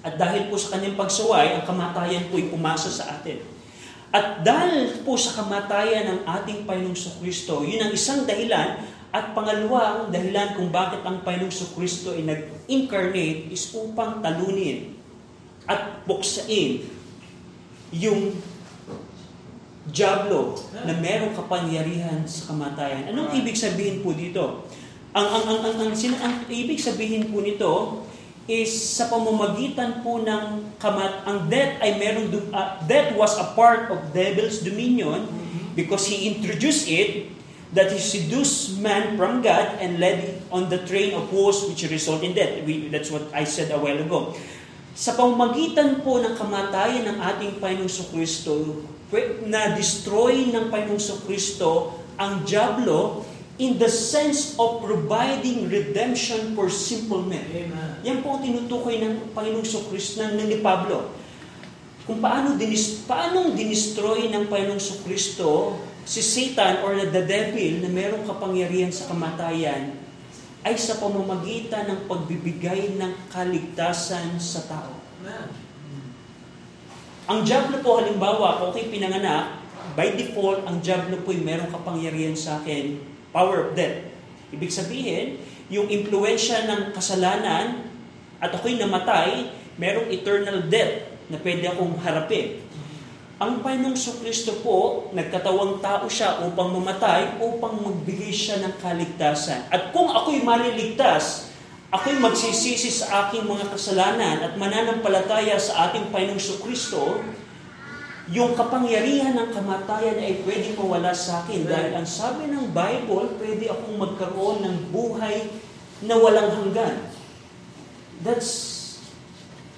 At 0.00 0.16
dahil 0.16 0.48
po 0.48 0.56
sa 0.56 0.76
kanyang 0.76 0.96
pagsuway, 0.96 1.60
ang 1.60 1.64
kamatayan 1.68 2.32
po 2.32 2.40
ay 2.40 2.48
pumasa 2.48 2.88
sa 2.88 3.20
atin. 3.20 3.40
At 4.10 4.42
dahil 4.42 5.04
po 5.06 5.14
sa 5.14 5.38
kamatayan 5.38 6.08
ng 6.08 6.20
ating 6.26 6.66
Panginoong 6.66 6.98
Kristo, 7.22 7.62
yun 7.62 7.78
ang 7.78 7.92
isang 7.94 8.26
dahilan 8.26 8.82
at 9.10 9.34
pangalawang 9.34 10.10
dahilan 10.10 10.58
kung 10.58 10.74
bakit 10.74 11.04
ang 11.06 11.22
Panginoong 11.22 11.52
Kristo 11.78 12.16
ay 12.16 12.26
nag-incarnate 12.26 13.52
is 13.54 13.70
upang 13.76 14.18
talunin 14.18 14.98
at 15.70 16.02
buksain 16.08 16.82
yung 17.94 18.34
Diablo 19.90 20.54
na 20.86 20.94
merong 20.94 21.34
kapangyarihan 21.34 22.22
sa 22.26 22.54
kamatayan. 22.54 23.10
Anong 23.10 23.34
ibig 23.34 23.58
sabihin 23.58 24.02
po 24.06 24.14
dito? 24.14 24.66
Ang, 25.10 25.26
ang, 25.26 25.44
ang, 25.46 25.58
ang, 25.66 25.76
ang, 25.82 25.90
ang, 25.90 26.16
ang 26.22 26.34
ibig 26.46 26.78
sabihin 26.78 27.34
po 27.34 27.42
nito 27.42 28.06
is 28.46 28.70
sa 28.70 29.10
pamamagitan 29.10 30.06
po 30.06 30.22
ng 30.22 30.74
kamat, 30.78 31.26
ang 31.26 31.50
death 31.50 31.82
ay 31.82 31.98
meron, 31.98 32.30
uh, 32.54 32.78
death 32.86 33.14
was 33.18 33.34
a 33.38 33.54
part 33.58 33.90
of 33.90 33.98
devil's 34.14 34.62
dominion 34.62 35.26
because 35.74 36.06
he 36.06 36.30
introduced 36.30 36.86
it 36.86 37.30
that 37.70 37.90
he 37.90 37.98
seduced 37.98 38.82
man 38.82 39.14
from 39.14 39.42
God 39.42 39.78
and 39.78 40.02
led 40.02 40.42
on 40.50 40.66
the 40.66 40.82
train 40.86 41.14
of 41.14 41.30
woes 41.30 41.66
which 41.70 41.86
result 41.86 42.22
in 42.26 42.34
death. 42.34 42.62
We, 42.66 42.90
that's 42.90 43.10
what 43.10 43.30
I 43.30 43.46
said 43.46 43.70
a 43.70 43.78
while 43.78 43.98
ago. 43.98 44.34
Sa 44.94 45.14
pamamagitan 45.14 46.02
po 46.02 46.18
ng 46.18 46.34
kamatayan 46.34 47.06
ng 47.06 47.18
ating 47.18 47.62
Panginoong 47.62 48.10
Kristo, 48.10 48.82
na 49.46 49.74
destroy 49.74 50.50
ng 50.50 50.70
Panginoong 50.70 51.22
Kristo 51.26 51.98
ang 52.18 52.42
Diablo 52.42 53.26
in 53.60 53.76
the 53.76 53.92
sense 53.92 54.56
of 54.56 54.80
providing 54.80 55.68
redemption 55.68 56.56
for 56.56 56.72
simple 56.72 57.20
men. 57.20 57.44
Amen. 57.52 58.00
Yan 58.00 58.24
po 58.24 58.40
ang 58.40 58.40
tinutukoy 58.40 58.96
ng 59.04 59.36
Panginoong 59.36 59.68
Kristo 59.92 60.24
ng 60.24 60.48
ni 60.48 60.64
Pablo. 60.64 61.12
Kung 62.08 62.24
paano 62.24 62.56
dinis, 62.56 63.04
paano 63.04 63.52
dinistroy 63.52 64.32
ng 64.32 64.48
Panginoong 64.48 65.04
Kristo 65.04 65.76
si 66.08 66.24
Satan 66.24 66.80
or 66.80 66.96
the 67.04 67.22
devil 67.28 67.84
na 67.84 67.92
merong 67.92 68.24
kapangyarihan 68.24 68.88
sa 68.88 69.12
kamatayan 69.12 69.92
ay 70.64 70.76
sa 70.80 70.96
pamamagitan 70.96 71.84
ng 71.92 72.00
pagbibigay 72.08 72.96
ng 72.96 73.12
kaligtasan 73.28 74.40
sa 74.40 74.64
tao. 74.64 74.92
Ang 77.28 77.44
Diablo 77.44 77.84
po 77.84 78.00
halimbawa, 78.00 78.58
kung 78.58 78.72
ako'y 78.72 78.88
pinanganak, 78.88 79.60
by 79.94 80.16
default, 80.16 80.64
ang 80.64 80.80
Diablo 80.80 81.20
po 81.20 81.30
ay 81.30 81.44
merong 81.44 81.70
kapangyarihan 81.70 82.34
sa 82.34 82.58
akin, 82.58 83.09
power 83.30 83.70
of 83.70 83.78
death. 83.78 84.06
Ibig 84.50 84.70
sabihin, 84.70 85.38
yung 85.70 85.86
impluensya 85.86 86.66
ng 86.66 86.90
kasalanan 86.90 87.86
at 88.42 88.50
ako'y 88.50 88.74
namatay, 88.78 89.54
merong 89.78 90.10
eternal 90.10 90.66
death 90.66 91.06
na 91.30 91.38
pwede 91.38 91.70
akong 91.70 91.94
harapin. 92.02 92.58
Ang 93.40 93.64
Panginoong 93.64 93.96
Kristo 93.96 94.60
po, 94.60 95.08
nagkatawang 95.16 95.80
tao 95.80 96.04
siya 96.12 96.44
upang 96.44 96.76
mamatay, 96.76 97.40
upang 97.40 97.80
magbigay 97.80 98.28
siya 98.28 98.60
ng 98.60 98.76
kaligtasan. 98.84 99.64
At 99.72 99.96
kung 99.96 100.12
ako'y 100.12 100.44
maliligtas, 100.44 101.48
ako'y 101.88 102.20
magsisisi 102.20 102.92
sa 102.92 103.26
aking 103.26 103.48
mga 103.48 103.72
kasalanan 103.72 104.44
at 104.44 104.52
mananampalataya 104.60 105.56
sa 105.56 105.88
ating 105.88 106.12
Panginoong 106.12 106.60
Kristo, 106.60 107.24
yung 108.30 108.54
kapangyarihan 108.54 109.34
ng 109.34 109.50
kamatayan 109.50 110.22
ay 110.22 110.46
pwede 110.46 110.78
mawala 110.78 111.10
sa 111.10 111.42
akin. 111.42 111.66
Dahil 111.66 111.98
ang 111.98 112.06
sabi 112.06 112.46
ng 112.46 112.70
Bible, 112.70 113.34
pwede 113.42 113.66
akong 113.66 113.98
magkaroon 113.98 114.62
ng 114.62 114.76
buhay 114.94 115.50
na 116.06 116.14
walang 116.14 116.54
hanggan. 116.54 117.10
That's 118.22 118.78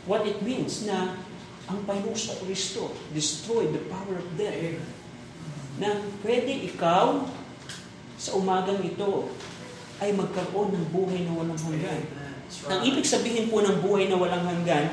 what 0.04 0.28
it 0.28 0.44
means 0.44 0.84
na 0.84 1.16
ang 1.64 1.80
Panginoon 1.88 2.18
sa 2.18 2.36
Kristo 2.44 2.92
destroy 3.16 3.72
the 3.72 3.80
power 3.88 4.20
of 4.20 4.28
death. 4.36 4.84
Na 5.80 6.04
pwede 6.20 6.52
ikaw 6.52 7.24
sa 8.20 8.36
umagang 8.36 8.84
ito 8.84 9.32
ay 9.96 10.12
magkaroon 10.12 10.76
ng 10.76 10.86
buhay 10.92 11.24
na 11.24 11.32
walang 11.32 11.56
hanggan. 11.56 12.04
Ang 12.68 12.84
ibig 12.84 13.08
sabihin 13.08 13.48
po 13.48 13.64
ng 13.64 13.80
buhay 13.80 14.12
na 14.12 14.20
walang 14.20 14.44
hanggan 14.44 14.92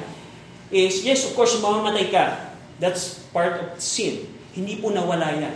is, 0.71 1.03
yes, 1.03 1.27
of 1.27 1.35
course, 1.35 1.59
mamamatay 1.59 2.07
ka. 2.07 2.48
That's 2.79 3.27
part 3.35 3.59
of 3.59 3.67
sin. 3.77 4.27
Hindi 4.55 4.79
po 4.79 4.91
nawala 4.91 5.35
yan. 5.35 5.55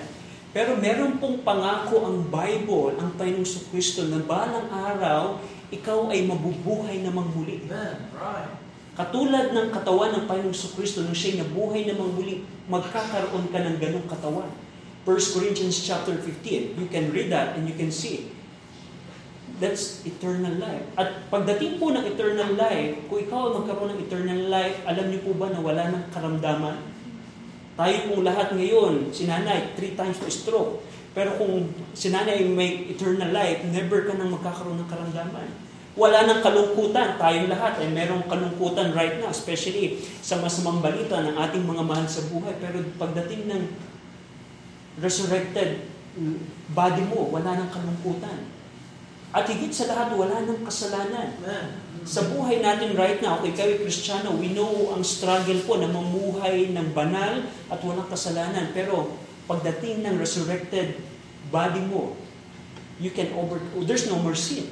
Pero 0.53 0.77
meron 0.77 1.17
pong 1.17 1.41
pangako 1.41 2.05
ang 2.05 2.29
Bible, 2.29 2.93
ang 3.01 3.17
Panginoong 3.17 3.73
Kristo, 3.73 4.05
na 4.05 4.21
balang 4.21 4.69
araw, 4.69 5.41
ikaw 5.73 6.13
ay 6.13 6.29
mabubuhay 6.29 7.01
namang 7.01 7.25
muli. 7.33 7.65
Right. 7.67 8.53
Katulad 8.93 9.49
ng 9.57 9.73
katawan 9.73 10.13
ng 10.13 10.23
Panginoong 10.29 10.75
Kristo, 10.77 11.01
nung 11.01 11.17
siya'y 11.17 11.41
nabuhay 11.41 11.89
namang 11.89 12.13
muli, 12.13 12.45
magkakaroon 12.69 13.49
ka 13.49 13.65
ng 13.65 13.81
ganong 13.81 14.05
katawan. 14.05 14.51
1 15.03 15.35
Corinthians 15.35 15.81
chapter 15.81 16.13
15, 16.15 16.77
you 16.77 16.87
can 16.87 17.09
read 17.09 17.33
that 17.33 17.57
and 17.57 17.65
you 17.65 17.73
can 17.73 17.89
see 17.89 18.29
That's 19.61 20.01
eternal 20.03 20.57
life. 20.57 20.83
At 20.97 21.29
pagdating 21.29 21.77
po 21.77 21.93
ng 21.93 22.03
eternal 22.03 22.57
life, 22.57 23.05
kung 23.05 23.19
ikaw 23.21 23.53
magkaroon 23.53 23.93
ng 23.93 24.01
eternal 24.09 24.41
life, 24.49 24.81
alam 24.83 25.13
niyo 25.13 25.21
po 25.29 25.31
ba 25.37 25.53
na 25.53 25.61
wala 25.61 25.93
ng 25.93 26.03
karamdaman? 26.09 26.75
Tayo 27.73 27.95
pong 28.05 28.21
lahat 28.21 28.53
ngayon, 28.53 29.09
si 29.09 29.25
nanay, 29.25 29.73
three 29.73 29.97
times 29.97 30.21
to 30.21 30.29
stroke. 30.29 30.85
Pero 31.17 31.33
kung 31.41 31.73
si 31.97 32.13
nanay 32.13 32.45
may 32.45 32.89
eternal 32.89 33.33
life, 33.33 33.65
never 33.69 34.05
ka 34.05 34.13
nang 34.13 34.33
magkakaroon 34.33 34.77
ng 34.81 34.89
karamdaman. 34.89 35.49
Wala 35.93 36.25
nang 36.25 36.41
kalungkutan. 36.41 37.17
Tayong 37.21 37.49
lahat 37.49 37.81
ay 37.81 37.89
merong 37.93 38.25
kalungkutan 38.25 38.93
right 38.97 39.21
now, 39.21 39.29
especially 39.29 40.01
sa 40.21 40.41
masamang 40.41 40.81
balita 40.81 41.21
ng 41.21 41.37
ating 41.37 41.65
mga 41.65 41.83
mahal 41.85 42.05
sa 42.09 42.25
buhay. 42.29 42.57
Pero 42.61 42.81
pagdating 42.97 43.49
ng 43.49 43.63
resurrected 45.01 45.89
body 46.73 47.03
mo, 47.09 47.29
wala 47.29 47.57
nang 47.57 47.69
kalungkutan. 47.73 48.52
At 49.33 49.49
higit 49.49 49.73
sa 49.73 49.89
lahat, 49.89 50.13
wala 50.13 50.45
nang 50.45 50.61
kasalanan. 50.61 51.33
Sa 52.05 52.21
buhay 52.29 52.61
natin 52.61 52.93
right 52.93 53.17
now, 53.17 53.41
kung 53.41 53.49
ikaw 53.49 53.65
ay 53.65 53.81
Kristiyano, 53.81 54.37
we 54.37 54.53
know 54.53 54.93
ang 54.93 55.01
struggle 55.01 55.57
po 55.65 55.81
na 55.81 55.89
mamuhay 55.89 56.69
ng 56.69 56.93
banal 56.93 57.41
at 57.65 57.79
walang 57.81 58.05
kasalanan. 58.13 58.69
Pero 58.77 59.17
pagdating 59.49 60.05
ng 60.05 60.21
resurrected 60.21 61.01
body 61.49 61.81
mo, 61.81 62.13
you 63.01 63.09
can 63.09 63.33
over, 63.33 63.57
there's 63.81 64.05
no 64.05 64.21
more 64.21 64.37
sin. 64.37 64.69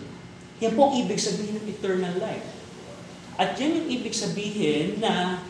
Yan 0.61 0.77
po 0.77 0.93
ang 0.93 0.95
ibig 1.01 1.17
sabihin 1.17 1.57
ng 1.57 1.65
eternal 1.65 2.13
life. 2.21 2.45
At 3.41 3.57
yan 3.57 3.81
yung 3.81 3.89
ibig 3.89 4.13
sabihin 4.13 5.01
na 5.01 5.41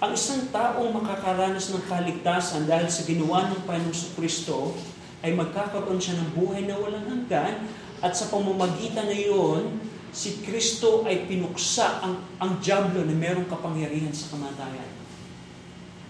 ang 0.00 0.16
isang 0.16 0.48
taong 0.48 0.96
makakaranas 0.96 1.76
ng 1.76 1.84
kaligtasan 1.84 2.64
dahil 2.64 2.88
sa 2.88 3.04
ginawa 3.04 3.52
ng 3.52 3.68
Panginoong 3.68 4.16
Kristo 4.16 4.72
ay 5.20 5.36
magkakaroon 5.36 6.00
siya 6.00 6.16
ng 6.20 6.40
buhay 6.40 6.64
na 6.64 6.80
walang 6.80 7.04
hanggan 7.04 7.83
at 8.04 8.12
sa 8.12 8.28
pamamagitan 8.28 9.08
na 9.08 9.16
iyon, 9.16 9.80
si 10.12 10.44
Kristo 10.44 11.08
ay 11.08 11.24
pinuksa 11.24 12.04
ang, 12.04 12.20
ang 12.36 12.60
Diablo 12.60 13.00
na 13.00 13.16
merong 13.16 13.48
kapangyarihan 13.48 14.12
sa 14.12 14.36
kamatayan. 14.36 14.92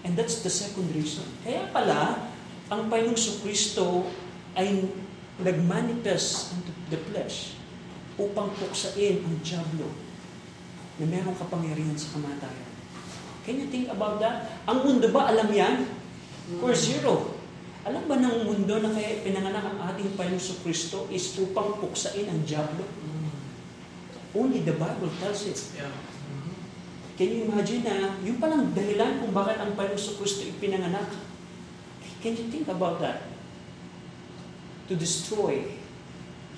And 0.03 0.13
that's 0.19 0.43
the 0.43 0.51
second 0.51 0.91
reason. 0.91 1.25
Kaya 1.41 1.71
pala, 1.71 2.29
ang 2.67 2.91
Panginoong 2.91 3.39
Kristo 3.41 4.11
ay 4.59 4.91
nagmanifest 5.39 6.59
into 6.59 6.71
the 6.91 6.99
flesh 7.09 7.55
upang 8.19 8.51
puksain 8.59 9.23
ang 9.23 9.35
Diablo 9.39 9.87
na 10.99 11.05
merong 11.07 11.35
kapangyarihan 11.39 11.95
sa 11.95 12.19
kamatayan. 12.19 12.71
Can 13.47 13.55
you 13.61 13.67
think 13.71 13.87
about 13.87 14.19
that? 14.19 14.51
Ang 14.67 14.83
mundo 14.83 15.07
ba 15.15 15.31
alam 15.31 15.47
yan? 15.47 15.87
Or 16.59 16.75
zero? 16.75 17.34
Alam 17.85 18.09
ba 18.09 18.17
ng 18.17 18.49
mundo 18.49 18.81
na 18.81 18.89
kaya 18.89 19.21
pinanganak 19.21 19.61
ang 19.61 19.77
ating 19.93 20.17
Panginoon 20.17 20.57
Kristo 20.65 21.05
is 21.13 21.37
upang 21.37 21.77
puksain 21.77 22.25
ang 22.25 22.41
Diablo? 22.41 22.81
Only 24.33 24.65
the 24.65 24.73
Bible 24.73 25.13
tells 25.21 25.45
it. 25.45 25.61
Yeah. 25.77 25.93
Can 27.13 27.29
you 27.29 27.45
imagine 27.45 27.85
na 27.85 28.17
yung 28.25 28.41
palang 28.41 28.73
dahilan 28.73 29.21
kung 29.21 29.31
bakit 29.37 29.61
ang 29.61 29.77
Panginoon 29.77 30.17
Kristo 30.17 30.41
ipinanganak? 30.49 31.13
Can 32.25 32.33
you 32.33 32.49
think 32.49 32.65
about 32.65 32.97
that? 33.05 33.21
To 34.89 34.97
destroy 34.97 35.77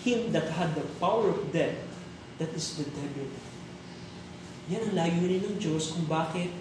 him 0.07 0.31
that 0.31 0.47
had 0.55 0.79
the 0.79 0.87
power 0.95 1.27
of 1.27 1.51
death, 1.51 1.75
that 2.39 2.55
is 2.55 2.79
the 2.79 2.87
devil. 2.87 3.27
Yan 4.71 4.89
ang 4.89 4.93
layunin 4.95 5.43
ng 5.43 5.55
Diyos 5.59 5.91
kung 5.91 6.07
bakit 6.07 6.55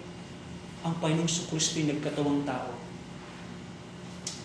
ang 0.83 0.99
Panginoong 0.99 1.47
Kristo 1.49 1.79
ay 1.79 1.87
nagkatawang 1.97 2.43
tao. 2.43 2.76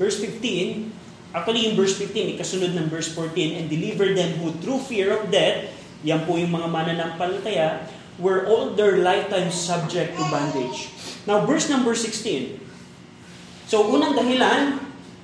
Verse 0.02 0.18
15, 0.18 0.90
actually 1.30 1.70
yung 1.70 1.78
verse 1.78 1.94
15, 1.94 2.34
ikasunod 2.34 2.74
ng 2.74 2.90
verse 2.90 3.14
14, 3.14 3.62
and 3.62 3.70
deliver 3.70 4.10
them 4.10 4.34
who 4.42 4.50
through 4.58 4.82
fear 4.82 5.14
of 5.14 5.30
death, 5.30 5.70
yan 6.02 6.26
po 6.26 6.34
yung 6.34 6.50
mga 6.50 6.66
mananampalataya, 6.66 7.86
were 8.18 8.42
all 8.50 8.74
their 8.74 8.98
lifetime 8.98 9.54
subject 9.54 10.18
to 10.18 10.22
bondage. 10.26 10.90
Now, 11.22 11.46
verse 11.46 11.70
number 11.70 11.94
16. 11.94 12.58
So, 13.70 13.86
unang 13.94 14.18
dahilan, 14.18 14.82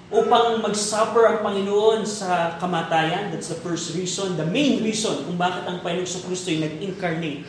upang 0.08 0.64
mag-suffer 0.64 1.26
ang 1.26 1.44
Panginoon 1.44 2.06
sa 2.06 2.56
kamatayan, 2.56 3.34
that's 3.34 3.50
the 3.50 3.58
first 3.58 3.92
reason, 3.98 4.38
the 4.38 4.46
main 4.46 4.80
reason 4.80 5.26
kung 5.26 5.36
bakit 5.36 5.66
ang 5.66 5.82
Panginoon 5.82 6.06
Kristo 6.06 6.48
ay 6.54 6.62
nag-incarnate. 6.64 7.44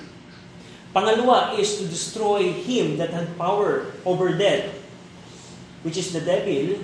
Pangalawa 0.91 1.53
is 1.61 1.77
to 1.77 1.85
destroy 1.85 2.49
him 2.49 2.97
that 2.97 3.13
had 3.13 3.29
power 3.37 3.93
over 4.01 4.33
death, 4.33 4.73
which 5.85 5.95
is 5.95 6.11
the 6.11 6.19
devil, 6.19 6.81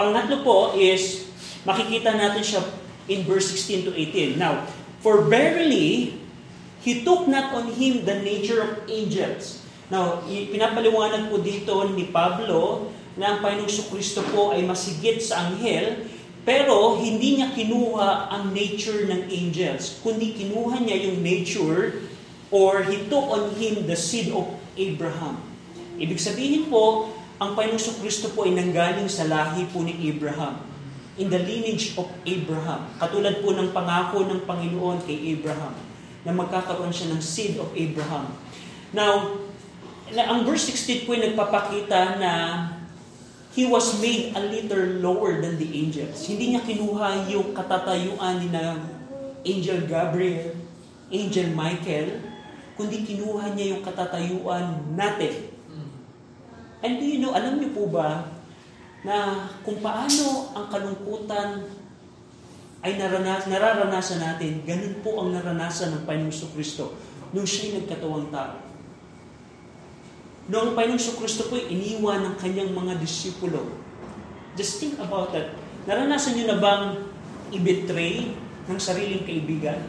Pangatlo 0.00 0.40
po 0.40 0.72
is, 0.72 1.28
makikita 1.68 2.16
natin 2.16 2.40
siya 2.40 2.64
in 3.04 3.20
verse 3.28 3.52
16 3.52 3.84
to 3.84 3.92
18. 3.92 4.40
Now, 4.40 4.64
for 5.04 5.28
verily, 5.28 6.16
He 6.80 7.04
took 7.04 7.28
not 7.28 7.52
on 7.52 7.76
Him 7.76 8.08
the 8.08 8.24
nature 8.24 8.64
of 8.64 8.88
angels. 8.88 9.60
Now, 9.92 10.24
pinapaliwanag 10.24 11.28
po 11.28 11.44
dito 11.44 11.84
ni 11.92 12.08
Pablo 12.08 12.88
na 13.20 13.36
ang 13.36 13.38
Panginoong 13.44 13.92
Kristo 13.92 14.24
po 14.32 14.56
ay 14.56 14.64
masigit 14.64 15.20
sa 15.20 15.52
anghel, 15.52 16.08
pero 16.48 16.96
hindi 16.96 17.36
niya 17.36 17.52
kinuha 17.52 18.32
ang 18.32 18.56
nature 18.56 19.04
ng 19.04 19.28
angels, 19.28 20.00
kundi 20.00 20.32
kinuha 20.32 20.80
niya 20.80 21.12
yung 21.12 21.20
nature 21.20 22.08
or 22.48 22.88
He 22.88 23.04
took 23.12 23.28
on 23.28 23.52
Him 23.60 23.84
the 23.84 24.00
seed 24.00 24.32
of 24.32 24.48
Abraham. 24.80 25.36
Ibig 26.00 26.16
sabihin 26.16 26.72
po, 26.72 27.12
ang 27.40 27.56
Panginoong 27.56 28.04
Kristo 28.04 28.28
po 28.36 28.44
ay 28.44 28.52
nanggaling 28.52 29.08
sa 29.08 29.24
lahi 29.24 29.64
po 29.72 29.80
ni 29.80 29.96
Abraham. 30.12 30.60
In 31.16 31.32
the 31.32 31.40
lineage 31.40 31.96
of 31.96 32.04
Abraham. 32.28 32.92
Katulad 33.00 33.40
po 33.40 33.56
ng 33.56 33.72
pangako 33.72 34.28
ng 34.28 34.44
Panginoon 34.44 35.00
kay 35.08 35.32
Abraham 35.32 35.72
na 36.20 36.36
magkakaroon 36.36 36.92
siya 36.92 37.16
ng 37.16 37.20
seed 37.24 37.56
of 37.56 37.72
Abraham. 37.72 38.28
Now, 38.92 39.40
na, 40.12 40.28
ang 40.28 40.44
verse 40.44 40.68
16 40.68 41.08
po 41.08 41.16
ay 41.16 41.32
nagpapakita 41.32 42.20
na 42.20 42.32
he 43.56 43.64
was 43.64 43.96
made 44.04 44.36
a 44.36 44.42
little 44.44 45.00
lower 45.00 45.40
than 45.40 45.56
the 45.56 45.68
angels. 45.72 46.20
Hindi 46.28 46.52
niya 46.52 46.60
kinuha 46.60 47.24
yung 47.32 47.56
katatayuan 47.56 48.36
ni 48.44 48.48
na 48.52 48.84
Angel 49.48 49.88
Gabriel, 49.88 50.60
Angel 51.08 51.48
Michael, 51.56 52.20
kundi 52.76 53.00
kinuha 53.00 53.56
niya 53.56 53.76
yung 53.76 53.82
katatayuan 53.82 54.92
natin 54.92 55.49
And 56.80 56.96
do 56.96 57.04
you 57.04 57.20
know, 57.20 57.36
alam 57.36 57.60
niyo 57.60 57.76
po 57.76 57.88
ba, 57.92 58.40
na 59.00 59.48
kung 59.64 59.80
paano 59.80 60.52
ang 60.52 60.66
kalungkutan 60.68 61.64
ay 62.80 62.96
naranas, 62.96 63.48
nararanasan 63.48 64.20
natin, 64.20 64.64
ganun 64.64 65.00
po 65.04 65.20
ang 65.20 65.36
naranasan 65.36 65.92
ng 65.96 66.02
Panginoong 66.08 66.52
Kristo 66.56 66.96
nung 67.32 67.44
siya'y 67.44 67.84
nagkatawang 67.84 68.32
tao. 68.32 68.56
Noong 70.48 70.72
Panginoong 70.72 71.16
Kristo 71.20 71.48
po 71.48 71.60
iniwan 71.60 72.24
ng 72.24 72.34
kanyang 72.40 72.72
mga 72.72 72.96
disipulo. 72.96 73.76
Just 74.56 74.80
think 74.80 74.96
about 74.96 75.32
that. 75.36 75.52
Naranasan 75.84 76.36
niyo 76.36 76.52
na 76.52 76.58
bang 76.60 76.84
i-betray 77.52 78.32
ng 78.68 78.78
sariling 78.80 79.24
kaibigan? 79.24 79.80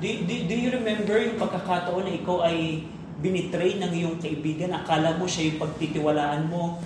Do, 0.00 0.06
do, 0.26 0.34
do 0.48 0.54
you 0.54 0.68
remember 0.72 1.16
yung 1.16 1.40
pagkakataon 1.40 2.04
na 2.08 2.12
ikaw 2.12 2.44
ay 2.44 2.88
binitray 3.22 3.78
ng 3.78 3.92
iyong 3.92 4.16
kaibigan? 4.18 4.74
Akala 4.74 5.18
mo 5.18 5.28
siya 5.28 5.52
yung 5.52 5.58
pagtitiwalaan 5.62 6.50
mo, 6.50 6.82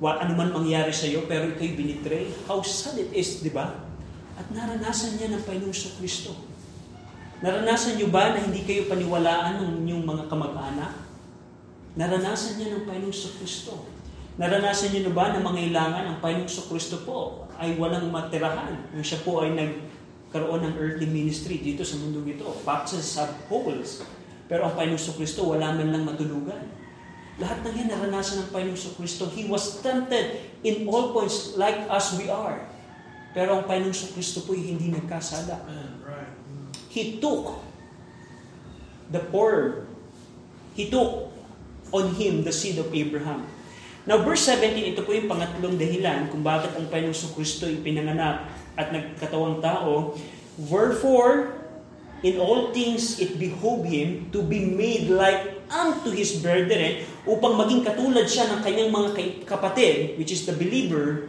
wa, 0.00 0.20
ano 0.20 0.32
man 0.36 0.52
mangyari 0.52 0.92
sa 0.92 1.08
iyo, 1.08 1.24
pero 1.24 1.48
ito'y 1.48 1.72
binitray. 1.76 2.28
How 2.44 2.60
sad 2.60 3.00
it 3.00 3.12
is, 3.16 3.40
di 3.40 3.52
ba? 3.52 3.86
At 4.36 4.46
naranasan 4.52 5.16
niya 5.16 5.32
ng 5.32 5.42
Panginoong 5.48 5.96
Kristo. 5.96 6.36
Naranasan 7.40 7.96
niyo 7.96 8.12
ba 8.12 8.32
na 8.32 8.40
hindi 8.44 8.64
kayo 8.64 8.88
paniwalaan 8.88 9.60
ng 9.60 9.72
inyong 9.84 10.04
mga 10.04 10.24
kamag-anak? 10.28 10.92
Naranasan 11.96 12.60
niya 12.60 12.76
ng 12.76 12.84
Panginoong 12.84 13.32
Kristo. 13.40 13.88
Naranasan 14.36 14.92
niyo 14.92 15.08
na 15.08 15.12
ba 15.16 15.32
na 15.32 15.40
mangailangan 15.40 16.04
ang 16.04 16.18
Panginoong 16.20 16.68
Kristo 16.68 17.00
po 17.08 17.48
ay 17.56 17.80
walang 17.80 18.12
matirahan 18.12 18.92
nung 18.92 19.04
siya 19.04 19.24
po 19.24 19.40
ay 19.40 19.56
nagkaroon 19.56 20.60
ng 20.68 20.74
earthly 20.76 21.08
ministry 21.08 21.56
dito 21.64 21.80
sa 21.80 21.96
mundong 21.96 22.36
ito. 22.36 22.44
Foxes 22.60 23.16
have 23.16 23.32
holes. 23.48 24.04
Pero 24.46 24.66
ang 24.66 24.74
Panginoong 24.78 25.16
Kristo 25.18 25.50
wala 25.50 25.74
man 25.74 25.90
lang 25.90 26.04
matulugan. 26.06 26.62
Lahat 27.36 27.60
ng 27.66 27.74
yan 27.74 27.88
naranasan 27.92 28.46
ng 28.46 28.50
Panginoong 28.54 28.96
Kristo. 28.96 29.28
He 29.28 29.44
was 29.50 29.82
tempted 29.84 30.40
in 30.64 30.88
all 30.88 31.12
points 31.12 31.58
like 31.58 31.76
as 31.90 32.16
we 32.16 32.30
are. 32.30 32.62
Pero 33.36 33.60
ang 33.60 33.64
Panginoong 33.68 34.14
Kristo 34.16 34.46
po 34.46 34.56
ay 34.56 34.72
hindi 34.72 34.88
nagkasala. 34.94 35.60
He 36.88 37.20
took 37.20 37.60
the 39.12 39.20
poor. 39.28 39.84
He 40.72 40.88
took 40.88 41.28
on 41.92 42.16
him 42.16 42.46
the 42.46 42.54
seed 42.54 42.80
of 42.80 42.88
Abraham. 42.94 43.44
Now, 44.06 44.22
verse 44.22 44.46
17, 44.46 44.94
ito 44.94 45.02
po 45.02 45.10
yung 45.10 45.26
pangatlong 45.26 45.74
dahilan 45.74 46.30
kung 46.30 46.46
bakit 46.46 46.72
ang 46.78 46.86
Panginoong 46.86 47.34
Kristo 47.34 47.66
ipinanganak 47.66 48.46
at 48.78 48.94
nagkatawang 48.94 49.58
tao. 49.58 50.14
Wherefore, 50.56 51.55
in 52.22 52.40
all 52.40 52.72
things 52.72 53.20
it 53.20 53.36
behoove 53.36 53.84
him 53.84 54.30
to 54.32 54.40
be 54.40 54.64
made 54.64 55.08
like 55.10 55.60
unto 55.68 56.14
his 56.14 56.38
brethren 56.40 57.04
upang 57.26 57.58
maging 57.58 57.82
katulad 57.84 58.30
siya 58.30 58.48
ng 58.56 58.60
kanyang 58.62 58.90
mga 58.94 59.10
kapatid, 59.44 60.16
which 60.16 60.30
is 60.30 60.46
the 60.46 60.54
believer, 60.54 61.28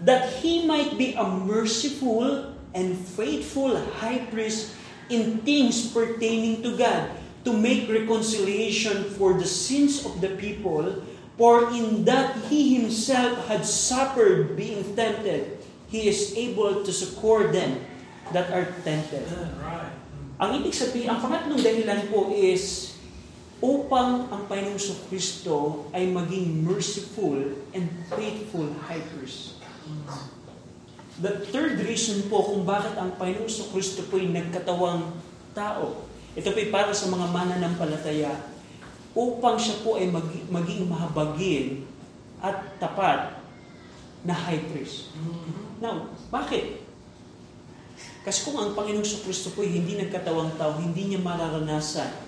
that 0.00 0.26
he 0.40 0.64
might 0.64 0.96
be 0.96 1.14
a 1.14 1.26
merciful 1.26 2.54
and 2.74 2.96
faithful 2.96 3.76
high 4.02 4.24
priest 4.32 4.74
in 5.12 5.38
things 5.44 5.92
pertaining 5.92 6.64
to 6.64 6.74
God, 6.74 7.12
to 7.44 7.52
make 7.52 7.92
reconciliation 7.92 9.04
for 9.20 9.36
the 9.36 9.44
sins 9.44 10.00
of 10.08 10.24
the 10.24 10.32
people, 10.40 11.04
For 11.36 11.70
in 11.74 12.06
that 12.06 12.36
he 12.46 12.78
himself 12.78 13.48
had 13.50 13.66
suffered 13.66 14.54
being 14.54 14.94
tempted, 14.94 15.58
he 15.90 16.06
is 16.06 16.30
able 16.38 16.86
to 16.86 16.92
succor 16.92 17.50
them 17.50 17.82
that 18.30 18.54
are 18.54 18.70
tempted. 18.86 19.26
Right. 19.58 19.90
Ang 20.34 20.50
ibig 20.62 20.74
sabihin, 20.74 21.10
ang 21.14 21.22
pangatlong 21.22 21.62
dahilan 21.62 22.10
po 22.10 22.34
is 22.34 22.94
upang 23.62 24.28
ang 24.28 24.44
Panginoong 24.50 25.08
Kristo 25.08 25.88
ay 25.94 26.10
maging 26.10 26.66
merciful 26.66 27.38
and 27.72 27.86
faithful 28.12 28.66
high 28.84 29.00
priest. 29.14 29.62
The 31.22 31.46
third 31.48 31.78
reason 31.86 32.26
po 32.26 32.42
kung 32.44 32.66
bakit 32.66 32.98
ang 32.98 33.14
Panginoong 33.14 33.70
Kristo 33.72 34.04
po 34.10 34.18
ay 34.20 34.28
nagkatawang 34.34 35.16
tao. 35.54 36.04
Ito 36.34 36.50
po 36.50 36.58
ay 36.58 36.68
para 36.68 36.90
sa 36.90 37.08
mga 37.08 37.30
mananampalataya 37.30 38.34
upang 39.14 39.56
siya 39.56 39.80
po 39.80 39.96
ay 39.96 40.10
mag, 40.10 40.26
maging 40.50 40.90
mahabagin 40.90 41.86
at 42.42 42.76
tapat 42.82 43.38
na 44.26 44.34
high 44.34 44.60
priest. 44.68 45.14
Mm-hmm. 45.14 45.80
Now, 45.80 46.10
bakit? 46.28 46.83
Kasi 48.24 48.48
kung 48.48 48.56
ang 48.56 48.72
Panginoong 48.72 49.04
Kristo 49.04 49.52
po 49.52 49.60
ay 49.60 49.76
hindi 49.76 50.00
nagkatawang 50.00 50.56
tao, 50.56 50.80
hindi 50.80 51.12
niya 51.12 51.20
mararanasan 51.20 52.24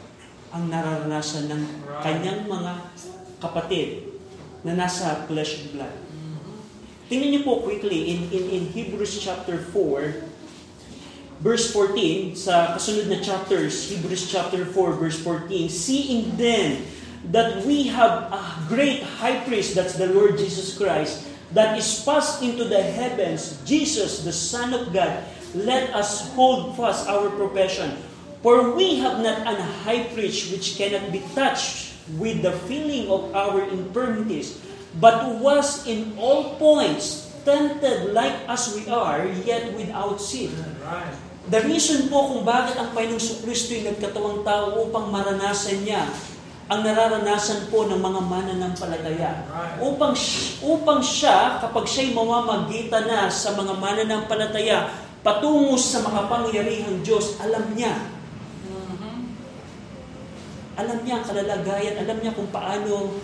ang 0.53 0.69
nararanasan 0.69 1.49
ng 1.51 1.63
kanyang 2.05 2.47
mga 2.47 2.73
kapatid 3.43 4.15
na 4.63 4.77
nasa 4.77 5.27
flesh 5.27 5.65
and 5.65 5.77
blood. 5.77 5.97
Tingnan 7.07 7.31
niyo 7.33 7.43
po 7.47 7.63
quickly 7.63 8.13
in, 8.13 8.21
in, 8.35 8.45
in 8.51 8.63
Hebrews 8.73 9.23
chapter 9.23 9.63
4, 9.71 10.27
verse 11.39 11.71
14, 11.71 12.35
sa 12.35 12.75
kasunod 12.75 13.07
na 13.07 13.23
chapters, 13.23 13.87
Hebrews 13.93 14.27
chapter 14.27 14.67
4, 14.67 14.75
verse 14.99 15.19
14, 15.23 15.71
Seeing 15.71 16.35
then 16.35 16.83
that 17.31 17.63
we 17.63 17.87
have 17.89 18.27
a 18.35 18.43
great 18.67 19.07
high 19.23 19.39
priest, 19.47 19.79
that's 19.79 19.95
the 19.95 20.11
Lord 20.11 20.35
Jesus 20.35 20.75
Christ, 20.75 21.31
that 21.55 21.79
is 21.79 22.03
passed 22.03 22.43
into 22.43 22.67
the 22.67 22.83
heavens, 22.83 23.63
Jesus, 23.63 24.27
the 24.27 24.35
Son 24.35 24.75
of 24.75 24.91
God, 24.91 25.23
let 25.55 25.93
us 25.95 26.33
hold 26.35 26.75
fast 26.75 27.07
our 27.07 27.31
profession. 27.31 27.95
For 28.43 28.75
we 28.75 29.03
have 29.03 29.23
not 29.23 29.43
an 29.47 29.61
high 29.85 30.09
priest 30.15 30.55
which 30.55 30.79
cannot 30.79 31.11
be 31.11 31.23
touched 31.35 31.95
with 32.15 32.43
the 32.43 32.55
feeling 32.71 33.11
of 33.11 33.35
our 33.35 33.67
infirmities, 33.67 34.63
but 35.03 35.43
was 35.43 35.87
in 35.87 36.15
all 36.19 36.55
points 36.57 37.27
tempted 37.43 38.15
like 38.15 38.35
as 38.51 38.75
we 38.75 38.87
are, 38.91 39.27
yet 39.47 39.75
without 39.75 40.19
sin. 40.19 40.51
Right. 40.83 41.15
The 41.47 41.63
reason 41.63 42.11
po 42.11 42.35
kung 42.35 42.43
bakit 42.43 42.75
ang 42.75 42.91
Panginoong 42.91 43.39
Kristo 43.47 43.71
ay 43.71 43.87
nagkatawang 43.87 44.43
tao 44.43 44.83
upang 44.83 45.15
maranasan 45.15 45.87
niya 45.87 46.03
ang 46.67 46.83
nararanasan 46.83 47.71
po 47.71 47.87
ng 47.87 48.03
mga 48.03 48.21
mananampalataya. 48.27 49.47
Upang, 49.79 50.19
upang 50.67 50.99
siya, 50.99 51.63
kapag 51.63 51.87
siya'y 51.87 52.11
mamamagitan 52.11 53.07
na 53.07 53.31
sa 53.31 53.55
mga 53.55 53.79
mananampalataya, 53.79 54.91
patungo 55.27 55.75
sa 55.75 56.07
makapangyarihang 56.07 57.03
Diyos, 57.03 57.43
alam 57.43 57.75
niya. 57.75 58.15
Alam 60.79 61.03
niya 61.03 61.19
ang 61.19 61.27
kalalagayan, 61.27 61.99
alam 61.99 62.23
niya 62.23 62.39
kung 62.39 62.47
paano 62.55 63.19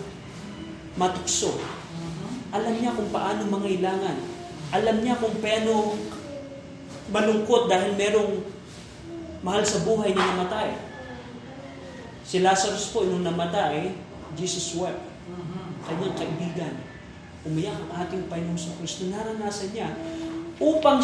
matukso. 0.98 1.62
Alam 2.50 2.74
niya 2.74 2.98
kung 2.98 3.06
paano 3.14 3.46
mangailangan. 3.46 4.18
Alam 4.74 4.96
niya 4.98 5.14
kung 5.22 5.38
paano 5.38 5.94
malungkot 7.14 7.70
dahil 7.70 7.94
merong 7.94 8.42
mahal 9.46 9.62
sa 9.62 9.86
buhay 9.86 10.10
na 10.10 10.26
namatay. 10.26 10.74
Si 12.26 12.42
Lazarus 12.42 12.90
po, 12.90 13.06
nung 13.06 13.22
namatay, 13.22 13.94
Jesus 14.34 14.74
wept. 14.74 14.98
Kanyang 15.86 16.18
kaibigan. 16.18 16.74
Umiyak 17.46 17.78
ang 17.78 18.06
ating 18.06 18.26
Panginoon 18.26 18.58
sa 18.58 18.74
Kristo. 18.80 19.06
Naranasan 19.06 19.70
niya 19.70 19.92
upang 20.62 21.02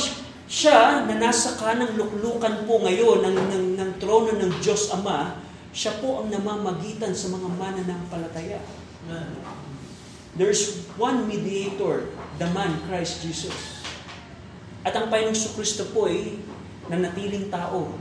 siya 0.49 1.05
na 1.05 1.15
nasa 1.21 1.61
kanang 1.61 1.93
luklukan 1.95 2.65
po 2.65 2.81
ngayon 2.81 3.21
ng, 3.21 3.37
ng, 3.37 3.67
ng 3.77 3.91
trono 4.01 4.33
ng 4.33 4.53
Diyos 4.65 4.89
Ama, 4.97 5.37
siya 5.77 6.01
po 6.01 6.25
ang 6.25 6.33
namamagitan 6.33 7.13
sa 7.13 7.29
mga 7.29 7.49
mananampalataya. 7.61 8.59
There's 10.39 10.89
one 10.97 11.29
mediator, 11.29 12.09
the 12.41 12.49
man, 12.57 12.81
Christ 12.89 13.21
Jesus. 13.21 13.85
At 14.89 14.97
ang 14.97 15.13
Panginoong 15.13 15.53
Kristo 15.53 15.85
po 15.93 16.09
ay 16.09 16.41
nanatiling 16.89 17.53
tao. 17.53 17.93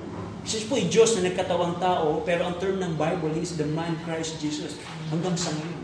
Siya 0.47 0.71
po 0.71 0.79
ay 0.79 0.87
Diyos 0.87 1.19
na 1.19 1.27
nagkatawang 1.27 1.83
tao, 1.83 2.23
pero 2.23 2.47
ang 2.47 2.55
term 2.63 2.79
ng 2.79 2.95
Bible 2.95 3.35
is 3.35 3.59
the 3.59 3.67
man 3.67 3.99
Christ 4.07 4.39
Jesus 4.39 4.79
hanggang 5.11 5.35
sa 5.35 5.51
ngayon. 5.51 5.83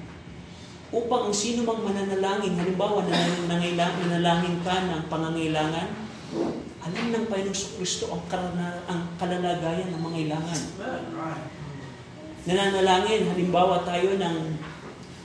Upang 0.94 1.28
ang 1.28 1.36
sino 1.36 1.68
mang 1.68 1.84
mananalangin, 1.84 2.56
halimbawa 2.56 3.04
na 3.04 3.18
nangailangan, 3.50 4.08
nanalangin 4.08 4.62
ka 4.64 4.78
ng 4.88 5.04
pangangailangan, 5.12 5.88
alam 6.84 7.06
ng 7.16 7.26
Panginoong 7.32 7.74
Kristo 7.80 8.12
ang, 8.12 8.24
karana, 8.28 8.84
ang 8.92 9.16
kalalagayan 9.16 9.90
ng 9.96 10.02
mga 10.04 10.18
ilangan. 10.28 10.62
Nananalangin, 12.44 13.32
halimbawa 13.32 13.88
tayo 13.88 14.20
ng 14.20 14.38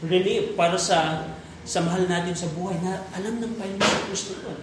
relief 0.06 0.54
para 0.54 0.78
sa 0.78 1.26
sa 1.68 1.84
mahal 1.84 2.08
natin 2.08 2.32
sa 2.32 2.48
buhay 2.56 2.80
na 2.80 3.04
alam 3.12 3.44
ng 3.44 3.52
Panginoong 3.60 4.04
Kristo 4.08 4.40
ito 4.40 4.56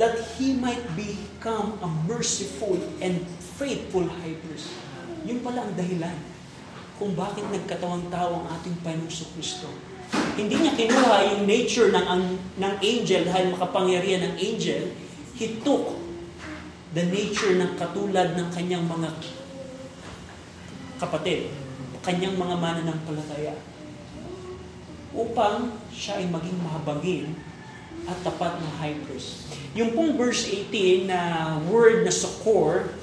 that 0.00 0.16
He 0.40 0.56
might 0.56 0.80
become 0.96 1.76
a 1.84 1.88
merciful 2.08 2.80
and 3.04 3.20
faithful 3.60 4.08
high 4.08 4.32
priest. 4.40 4.72
Yun 5.28 5.44
pala 5.44 5.68
ang 5.68 5.76
dahilan 5.76 6.16
kung 6.96 7.12
bakit 7.12 7.44
nagkatawang 7.52 8.08
tao 8.08 8.40
ang 8.40 8.46
ating 8.56 8.72
Panginoong 8.80 9.28
Kristo. 9.36 9.68
Hindi 10.40 10.56
niya 10.56 10.72
kinuha 10.72 11.16
yung 11.36 11.42
nature 11.44 11.92
ng, 11.92 12.06
ang, 12.08 12.24
ng 12.56 12.74
angel 12.80 13.22
dahil 13.28 13.44
makapangyarihan 13.52 14.32
ng 14.32 14.34
angel. 14.40 14.82
He 15.40 15.56
took 15.64 15.96
the 16.92 17.08
nature 17.08 17.56
ng 17.56 17.80
katulad 17.80 18.36
ng 18.36 18.52
kanyang 18.52 18.84
mga 18.84 19.08
kapatid, 21.00 21.48
kanyang 22.04 22.36
mga 22.36 22.60
mananampalataya. 22.60 23.56
upang 25.14 25.74
siya 25.90 26.22
ay 26.22 26.26
maging 26.30 26.58
mahabagin 26.62 27.34
at 28.06 28.16
tapat 28.22 28.54
na 28.62 28.70
high 28.78 28.96
priest. 29.06 29.50
Yung 29.74 29.94
pong 29.94 30.14
verse 30.14 30.46
18 30.46 31.10
na 31.10 31.20
word 31.66 32.06
na 32.06 32.14
succor, 32.14 32.94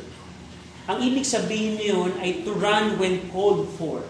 ang 0.87 1.03
ibig 1.03 1.27
sabihin 1.27 1.75
niyon 1.75 2.11
ay 2.23 2.47
to 2.47 2.55
run 2.55 2.95
when 2.95 3.27
called 3.31 3.67
for. 3.75 4.03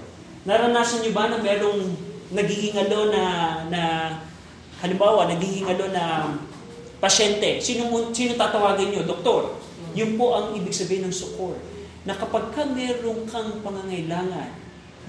Naranasan 0.46 1.02
niyo 1.02 1.14
ba 1.18 1.26
na 1.28 1.42
merong 1.42 1.98
naghihingalo 2.32 3.10
na, 3.10 3.24
na 3.68 3.82
halimbawa, 4.80 5.26
naghihingalo 5.26 5.90
na 5.90 6.38
pasyente. 6.98 7.62
Sino, 7.62 7.90
sino 8.14 8.34
tatawagin 8.38 8.94
niyo? 8.94 9.04
Doktor. 9.06 9.58
Yun 9.98 10.18
po 10.18 10.38
ang 10.38 10.54
ibig 10.54 10.74
sabihin 10.74 11.10
ng 11.10 11.16
succor. 11.16 11.58
Na 12.06 12.14
kapag 12.14 12.54
ka 12.54 12.64
meron 12.70 13.26
kang 13.28 13.62
pangangailangan, 13.66 14.54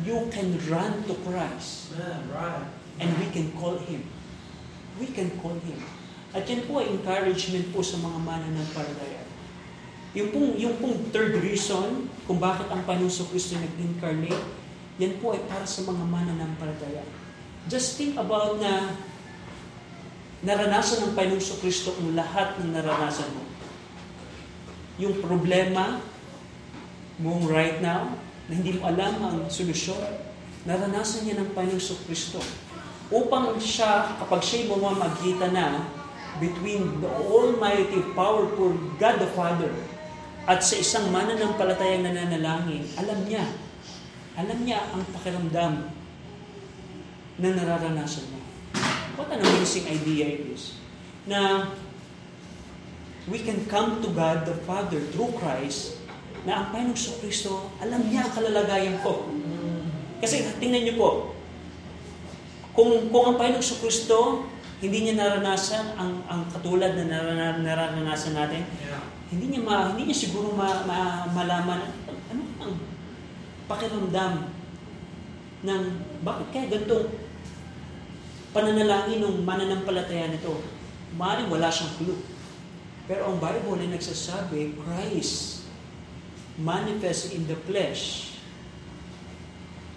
you 0.03 0.30
can 0.30 0.55
run 0.70 1.03
to 1.07 1.14
Christ 1.26 1.95
and 2.99 3.09
we 3.18 3.26
can 3.30 3.51
call 3.59 3.78
Him. 3.78 4.03
We 4.99 5.11
can 5.11 5.30
call 5.39 5.57
Him. 5.62 5.78
At 6.34 6.45
yan 6.45 6.68
po 6.68 6.82
ay 6.82 6.93
encouragement 6.93 7.72
po 7.72 7.80
sa 7.80 7.97
mga 7.97 8.18
mananampalataya. 8.20 9.22
Yung 10.16 10.28
pong, 10.32 10.51
yung 10.57 10.76
pong 10.80 10.97
third 11.12 11.41
reason 11.41 12.09
kung 12.24 12.41
bakit 12.41 12.68
ang 12.68 12.84
Panginoon 12.84 13.28
Kristo 13.32 13.57
nag-incarnate, 13.57 14.45
yan 14.99 15.14
po 15.22 15.32
ay 15.32 15.41
para 15.47 15.64
sa 15.64 15.84
mga 15.86 16.03
mananampalataya. 16.05 17.05
Just 17.68 18.01
think 18.01 18.16
about 18.16 18.59
na 18.59 18.97
naranasan 20.43 21.11
ng 21.11 21.12
Panginoon 21.18 21.59
Kristo 21.59 21.99
ang 21.99 22.14
lahat 22.14 22.62
ng 22.62 22.70
naranasan 22.70 23.26
mo. 23.34 23.43
Yung 25.03 25.18
problema 25.18 25.99
mo 27.18 27.43
right 27.51 27.82
now, 27.82 28.14
na 28.47 28.53
hindi 28.55 28.78
mo 28.78 28.86
alam 28.86 29.18
ang 29.20 29.36
solusyon, 29.51 29.99
naranasan 30.62 31.26
niya 31.26 31.43
ng 31.43 31.51
Panginoon 31.53 32.03
Kristo. 32.07 32.39
Upang 33.09 33.57
siya, 33.59 34.14
kapag 34.20 34.45
siya'y 34.45 34.68
mamamagita 34.70 35.51
na 35.51 35.84
between 36.39 37.03
the 37.03 37.11
Almighty, 37.11 38.05
powerful 38.14 38.76
God 39.01 39.16
the 39.18 39.30
Father 39.34 39.72
at 40.49 40.64
sa 40.64 40.80
isang 40.80 41.11
mananampalatayang 41.12 42.07
nananalangin, 42.09 42.86
alam 42.97 43.18
niya, 43.26 43.45
alam 44.39 44.59
niya 44.64 44.80
ang 44.95 45.03
pakiramdam 45.12 45.93
na 47.43 47.49
nararanasan 47.53 48.32
mo. 48.32 48.47
What 49.19 49.35
an 49.35 49.43
amazing 49.43 49.91
idea 49.91 50.39
it 50.39 50.47
is. 50.55 50.79
Na 51.27 51.75
we 53.27 53.43
can 53.43 53.66
come 53.66 53.99
to 53.99 54.09
God 54.14 54.47
the 54.47 54.55
Father 54.62 55.03
through 55.11 55.35
Christ 55.35 55.99
na 56.47 56.62
ang 56.62 56.66
Panginoong 56.71 57.19
Kristo, 57.19 57.75
alam 57.83 58.07
niya 58.07 58.31
ang 58.31 58.33
kalalagayan 58.33 58.97
ko. 59.03 59.27
Kasi 60.23 60.47
tingnan 60.62 60.87
niyo 60.87 60.95
po, 60.95 61.11
kung, 62.79 63.11
kung 63.11 63.35
ang 63.35 63.37
Panginoong 63.37 63.83
Kristo, 63.83 64.47
hindi 64.79 64.99
niya 65.03 65.19
naranasan 65.19 65.99
ang, 65.99 66.23
ang 66.31 66.47
katulad 66.55 66.95
na 66.95 67.59
naranasan 67.59 68.39
natin, 68.39 68.62
yeah. 68.79 69.03
hindi 69.35 69.59
niya 69.59 69.66
ma, 69.66 69.91
hindi 69.91 70.09
niya 70.09 70.31
siguro 70.31 70.55
ma, 70.55 70.87
ma, 70.87 71.27
malaman 71.35 71.91
ano 72.31 72.43
ang 72.62 72.73
pakiramdam 73.66 74.47
ng 75.66 75.83
bakit 76.23 76.47
kaya 76.55 76.66
ganito 76.71 77.11
pananalangin 78.53 79.24
ng 79.24 79.44
mananampalataya 79.44 80.32
nito. 80.32 80.61
Maaaring 81.16 81.49
wala 81.53 81.68
siyang 81.68 81.92
clue. 82.01 82.20
Pero 83.09 83.32
ang 83.32 83.40
Bible 83.40 83.80
ay 83.80 83.88
nagsasabi, 83.96 84.76
Christ 84.76 85.64
manifest 86.61 87.32
in 87.32 87.46
the 87.49 87.57
flesh 87.64 88.34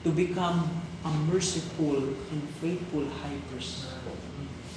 to 0.05 0.09
become 0.13 0.69
a 1.03 1.11
merciful 1.27 2.13
and 2.31 2.41
faithful 2.61 3.03
high 3.21 3.41
priest. 3.49 3.89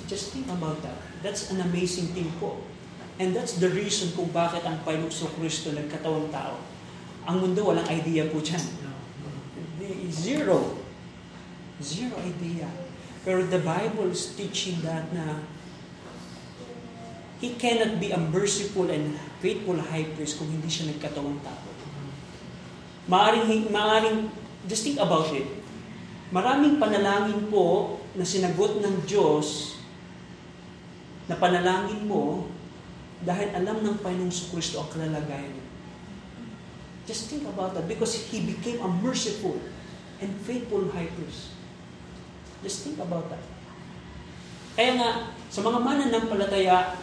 Just 0.08 0.32
think 0.32 0.48
about 0.48 0.80
that. 0.84 0.96
That's 1.22 1.52
an 1.52 1.60
amazing 1.64 2.12
thing 2.12 2.28
po. 2.40 2.60
And 3.16 3.30
that's 3.30 3.56
the 3.62 3.70
reason 3.70 4.10
kung 4.18 4.34
bakit 4.34 4.66
ang 4.66 4.82
Panginoon 4.82 5.30
Kristo 5.38 5.70
nagkatawang 5.70 6.28
tao. 6.34 6.58
Ang 7.24 7.40
mundo 7.40 7.64
walang 7.64 7.86
idea 7.88 8.26
po 8.28 8.42
dyan. 8.42 8.60
Zero. 10.10 10.82
Zero 11.80 12.16
idea. 12.20 12.68
Pero 13.24 13.40
the 13.48 13.60
Bible 13.64 14.12
is 14.12 14.36
teaching 14.36 14.84
that 14.84 15.08
na 15.16 15.40
He 17.40 17.56
cannot 17.60 18.00
be 18.00 18.08
a 18.08 18.20
merciful 18.20 18.88
and 18.88 19.20
faithful 19.44 19.76
high 19.76 20.08
priest 20.16 20.40
kung 20.40 20.48
hindi 20.48 20.64
siya 20.64 20.88
nagkatawang 20.92 21.40
tao. 21.44 21.68
Maaring, 23.04 23.68
maaring, 23.68 24.32
just 24.64 24.80
think 24.80 24.96
about 24.96 25.28
it. 25.28 25.44
Maraming 26.32 26.80
panalangin 26.80 27.52
po 27.52 28.00
na 28.16 28.24
sinagot 28.24 28.80
ng 28.80 29.04
Diyos 29.04 29.76
na 31.28 31.36
panalangin 31.36 32.08
mo 32.08 32.48
dahil 33.20 33.52
alam 33.52 33.80
ng 33.80 33.96
Panginoong 34.00 34.32
Kristo 34.52 34.80
ang 34.80 34.88
kalalagayan 34.92 35.52
niya. 35.52 35.66
Just 37.04 37.28
think 37.28 37.44
about 37.44 37.76
that 37.76 37.84
because 37.84 38.16
He 38.32 38.40
became 38.40 38.80
a 38.80 38.88
merciful 38.88 39.60
and 40.24 40.32
faithful 40.48 40.88
high 40.96 41.08
priest. 41.12 41.53
Just 42.64 42.88
think 42.88 42.96
about 42.96 43.28
that. 43.28 43.44
Kaya 44.72 44.96
nga, 44.96 45.10
sa 45.52 45.60
mga 45.60 45.78
mananampalataya, 45.84 46.96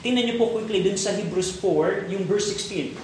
tingnan 0.00 0.30
niyo 0.30 0.38
po 0.38 0.54
quickly 0.54 0.86
dun 0.86 0.94
sa 0.94 1.10
Hebrews 1.10 1.58
4, 1.58 2.14
yung 2.14 2.22
verse 2.30 2.54
16. 2.54 2.94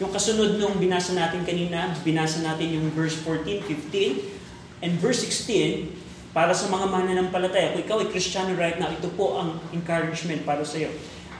Yung 0.00 0.10
kasunod 0.10 0.56
nung 0.56 0.80
binasa 0.80 1.12
natin 1.12 1.44
kanina, 1.44 1.92
binasa 2.00 2.40
natin 2.40 2.80
yung 2.80 2.88
verse 2.96 3.14
14, 3.20 3.68
15, 3.68 4.82
and 4.82 4.96
verse 4.96 5.22
16, 5.22 5.92
para 6.34 6.50
sa 6.56 6.66
mga 6.72 6.88
mananampalataya. 6.88 7.76
Kung 7.76 7.82
ikaw 7.84 7.96
ay 8.02 8.08
Kristiyano 8.10 8.56
right 8.56 8.80
now, 8.80 8.90
ito 8.90 9.06
po 9.14 9.38
ang 9.38 9.60
encouragement 9.70 10.42
para 10.42 10.64
sa 10.66 10.82
iyo. 10.82 10.90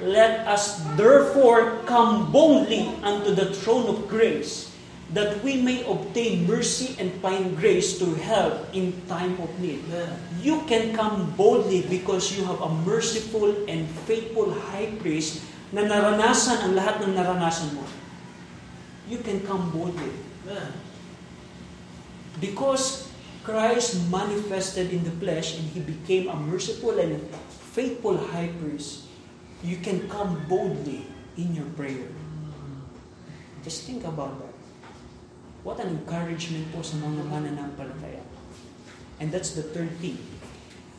Let 0.04 0.44
us 0.44 0.84
therefore 0.94 1.82
come 1.88 2.28
boldly 2.28 2.92
unto 3.00 3.32
the 3.32 3.50
throne 3.50 3.88
of 3.88 4.06
grace 4.12 4.73
that 5.12 5.44
we 5.44 5.60
may 5.60 5.84
obtain 5.84 6.46
mercy 6.48 6.96
and 6.96 7.12
find 7.20 7.54
grace 7.60 8.00
to 8.00 8.08
help 8.24 8.64
in 8.72 8.96
time 9.06 9.36
of 9.38 9.50
need. 9.60 9.84
You 10.40 10.64
can 10.64 10.96
come 10.96 11.34
boldly 11.36 11.84
because 11.86 12.32
you 12.32 12.44
have 12.48 12.60
a 12.64 12.70
merciful 12.88 13.52
and 13.68 13.84
faithful 14.08 14.50
high 14.72 14.96
priest 14.98 15.44
na 15.74 15.84
naranasan 15.84 16.64
ang 16.64 16.72
lahat 16.72 17.04
ng 17.04 17.12
naranasan 17.12 17.76
mo. 17.76 17.84
You 19.04 19.20
can 19.20 19.44
come 19.44 19.68
boldly. 19.68 20.14
Because 22.40 23.12
Christ 23.44 24.08
manifested 24.08 24.88
in 24.88 25.04
the 25.04 25.12
flesh 25.20 25.60
and 25.60 25.68
He 25.68 25.84
became 25.84 26.32
a 26.32 26.36
merciful 26.36 26.96
and 26.96 27.20
faithful 27.76 28.16
high 28.32 28.48
priest, 28.56 29.04
you 29.60 29.76
can 29.84 30.08
come 30.08 30.40
boldly 30.48 31.04
in 31.36 31.52
your 31.54 31.68
prayer. 31.76 32.08
Mm. 32.08 32.80
Just 33.62 33.84
think 33.84 34.04
about 34.04 34.40
that. 34.40 34.53
What 35.64 35.80
an 35.80 35.96
encouragement 35.96 36.68
po 36.76 36.84
sa 36.84 37.00
mga 37.00 37.24
mananampalataya. 37.24 38.20
And 39.16 39.32
that's 39.32 39.56
the 39.56 39.64
third 39.64 39.96
thing 39.98 40.20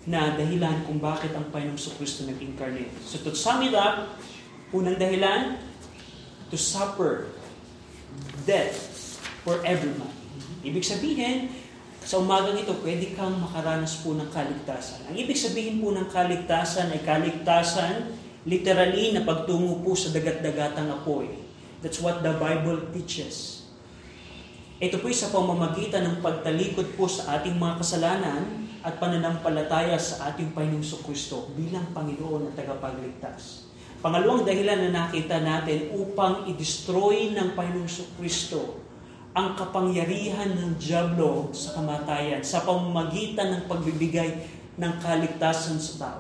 na 0.06 0.38
dahilan 0.38 0.86
kung 0.86 1.02
bakit 1.02 1.34
ang 1.34 1.50
Panginoong 1.50 1.98
Kristo 1.98 2.30
nag-incarnate. 2.30 2.94
So 3.02 3.18
to 3.26 3.34
sum 3.34 3.66
it 3.66 3.74
up, 3.74 4.18
unang 4.70 5.02
dahilan, 5.02 5.58
to 6.54 6.58
suffer 6.58 7.34
death 8.46 9.18
for 9.42 9.62
everyone. 9.66 10.14
Ibig 10.62 10.86
sabihin, 10.86 11.50
sa 12.06 12.22
umagang 12.22 12.62
ito, 12.62 12.74
pwede 12.86 13.18
kang 13.18 13.34
makaranas 13.42 14.06
po 14.06 14.14
ng 14.14 14.30
kaligtasan. 14.30 15.10
Ang 15.10 15.18
ibig 15.18 15.38
sabihin 15.42 15.82
po 15.82 15.90
ng 15.90 16.06
kaligtasan 16.06 16.94
ay 16.94 17.02
kaligtasan, 17.02 18.14
literally 18.46 19.10
na 19.10 19.26
pagtungo 19.26 19.82
po 19.82 19.98
sa 19.98 20.14
dagat-dagatang 20.14 20.90
apoy. 20.94 21.34
That's 21.82 21.98
what 21.98 22.22
the 22.22 22.38
Bible 22.38 22.94
teaches. 22.94 23.55
Ito 24.76 25.00
po 25.00 25.08
sa 25.08 25.32
pamamagitan 25.32 26.04
ng 26.04 26.18
pagtalikod 26.20 27.00
po 27.00 27.08
sa 27.08 27.40
ating 27.40 27.56
mga 27.56 27.80
kasalanan 27.80 28.68
at 28.84 29.00
pananampalataya 29.00 29.96
sa 29.96 30.28
ating 30.28 30.52
Panginoong 30.52 31.00
Kristo 31.08 31.48
bilang 31.56 31.96
Panginoon 31.96 32.52
at 32.52 32.60
tagapagligtas. 32.60 33.72
Pangalawang 34.04 34.44
dahilan 34.44 34.84
na 34.84 35.08
nakita 35.08 35.40
natin 35.40 35.96
upang 35.96 36.44
i-destroy 36.52 37.32
ng 37.32 37.56
Panginoong 37.56 38.20
Kristo 38.20 38.84
ang 39.32 39.56
kapangyarihan 39.56 40.52
ng 40.52 40.76
Diablo 40.76 41.56
sa 41.56 41.80
kamatayan 41.80 42.44
sa 42.44 42.68
pamamagitan 42.68 43.56
ng 43.56 43.62
pagbibigay 43.72 44.44
ng 44.76 44.94
kaligtasan 45.00 45.80
sa 45.80 45.94
tao. 46.04 46.20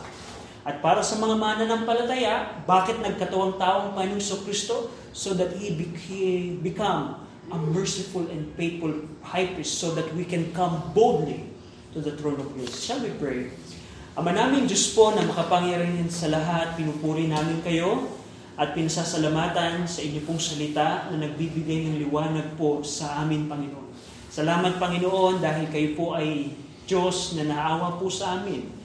At 0.63 0.79
para 0.79 1.03
sa 1.03 1.19
mga 1.19 1.35
mananampalataya, 1.35 2.63
bakit 2.63 3.03
nagkatawang 3.03 3.59
tao 3.59 3.91
ang 3.91 3.99
Panginoong 3.99 4.47
Kristo? 4.47 4.95
So 5.11 5.35
that 5.35 5.59
He 5.59 5.75
become 6.63 7.24
a 7.51 7.57
merciful 7.57 8.25
and 8.31 8.49
faithful 8.57 8.93
high 9.21 9.53
priest 9.53 9.77
so 9.77 9.93
that 9.93 10.07
we 10.17 10.25
can 10.25 10.49
come 10.53 10.91
boldly 10.93 11.45
to 11.93 12.01
the 12.01 12.13
throne 12.17 12.39
of 12.41 12.49
grace. 12.57 12.85
Shall 12.85 13.01
we 13.01 13.13
pray? 13.15 13.53
Ama 14.15 14.31
namin 14.31 14.63
Diyos 14.63 14.95
po 14.95 15.11
na 15.11 15.27
makapangyarihan 15.27 16.07
sa 16.07 16.31
lahat, 16.31 16.79
pinupuri 16.79 17.27
namin 17.27 17.59
kayo 17.61 18.07
at 18.55 18.71
pinasasalamatan 18.71 19.83
sa 19.83 19.99
inyo 19.99 20.23
pong 20.23 20.39
salita 20.39 21.11
na 21.11 21.19
nagbibigay 21.19 21.83
ng 21.91 21.95
liwanag 22.07 22.55
po 22.55 22.79
sa 22.81 23.19
amin, 23.19 23.51
Panginoon. 23.51 23.91
Salamat, 24.31 24.79
Panginoon, 24.79 25.43
dahil 25.43 25.67
kayo 25.67 25.89
po 25.99 26.15
ay 26.15 26.55
Diyos 26.87 27.35
na 27.35 27.43
naawa 27.43 27.99
po 27.99 28.07
sa 28.07 28.39
amin 28.39 28.75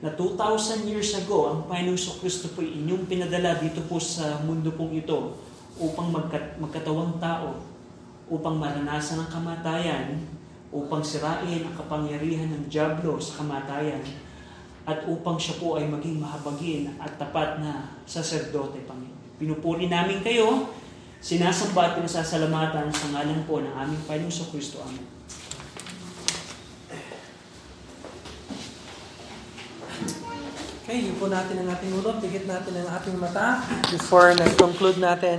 na 0.00 0.08
2,000 0.16 0.88
years 0.88 1.12
ago, 1.12 1.52
ang 1.52 1.68
Panginoong 1.68 2.18
Kristo 2.24 2.48
po 2.56 2.64
inyong 2.64 3.04
pinadala 3.04 3.60
dito 3.60 3.84
po 3.84 4.00
sa 4.00 4.40
mundo 4.40 4.72
pong 4.72 4.96
ito 4.96 5.36
upang 5.76 6.08
magkat- 6.08 6.56
magkatawang 6.56 7.20
tao, 7.20 7.60
upang 8.30 8.62
maranasan 8.62 9.26
ang 9.26 9.30
kamatayan, 9.30 10.22
upang 10.70 11.02
sirain 11.02 11.66
ang 11.66 11.74
kapangyarihan 11.74 12.46
ng 12.46 12.70
Diablo 12.70 13.18
sa 13.18 13.42
kamatayan, 13.42 14.00
at 14.86 15.04
upang 15.04 15.36
siya 15.36 15.58
po 15.58 15.76
ay 15.76 15.90
maging 15.90 16.22
mahabagin 16.22 16.94
at 17.02 17.18
tapat 17.18 17.58
na 17.58 17.98
saserdote, 18.06 18.86
Panginoon. 18.86 19.36
Pinupuri 19.36 19.90
namin 19.90 20.22
kayo, 20.22 20.70
sinasamba 21.18 21.92
at 21.92 21.94
pinasasalamatan 21.98 22.86
sa 22.88 23.06
ngalan 23.12 23.42
po 23.44 23.60
ng 23.60 23.74
aming 23.74 24.02
Panginoong 24.06 24.50
Kristo. 24.54 24.80
Amen. 24.86 25.20
Okay, 30.90 31.06
yun 31.06 31.14
po 31.22 31.30
natin 31.30 31.54
ang 31.62 31.70
ating 31.70 32.02
ulo. 32.02 32.18
Tigit 32.18 32.50
natin 32.50 32.82
ang 32.82 32.90
ating 32.98 33.14
mata 33.14 33.62
before 33.94 34.34
nag-conclude 34.34 34.98
natin 34.98 35.38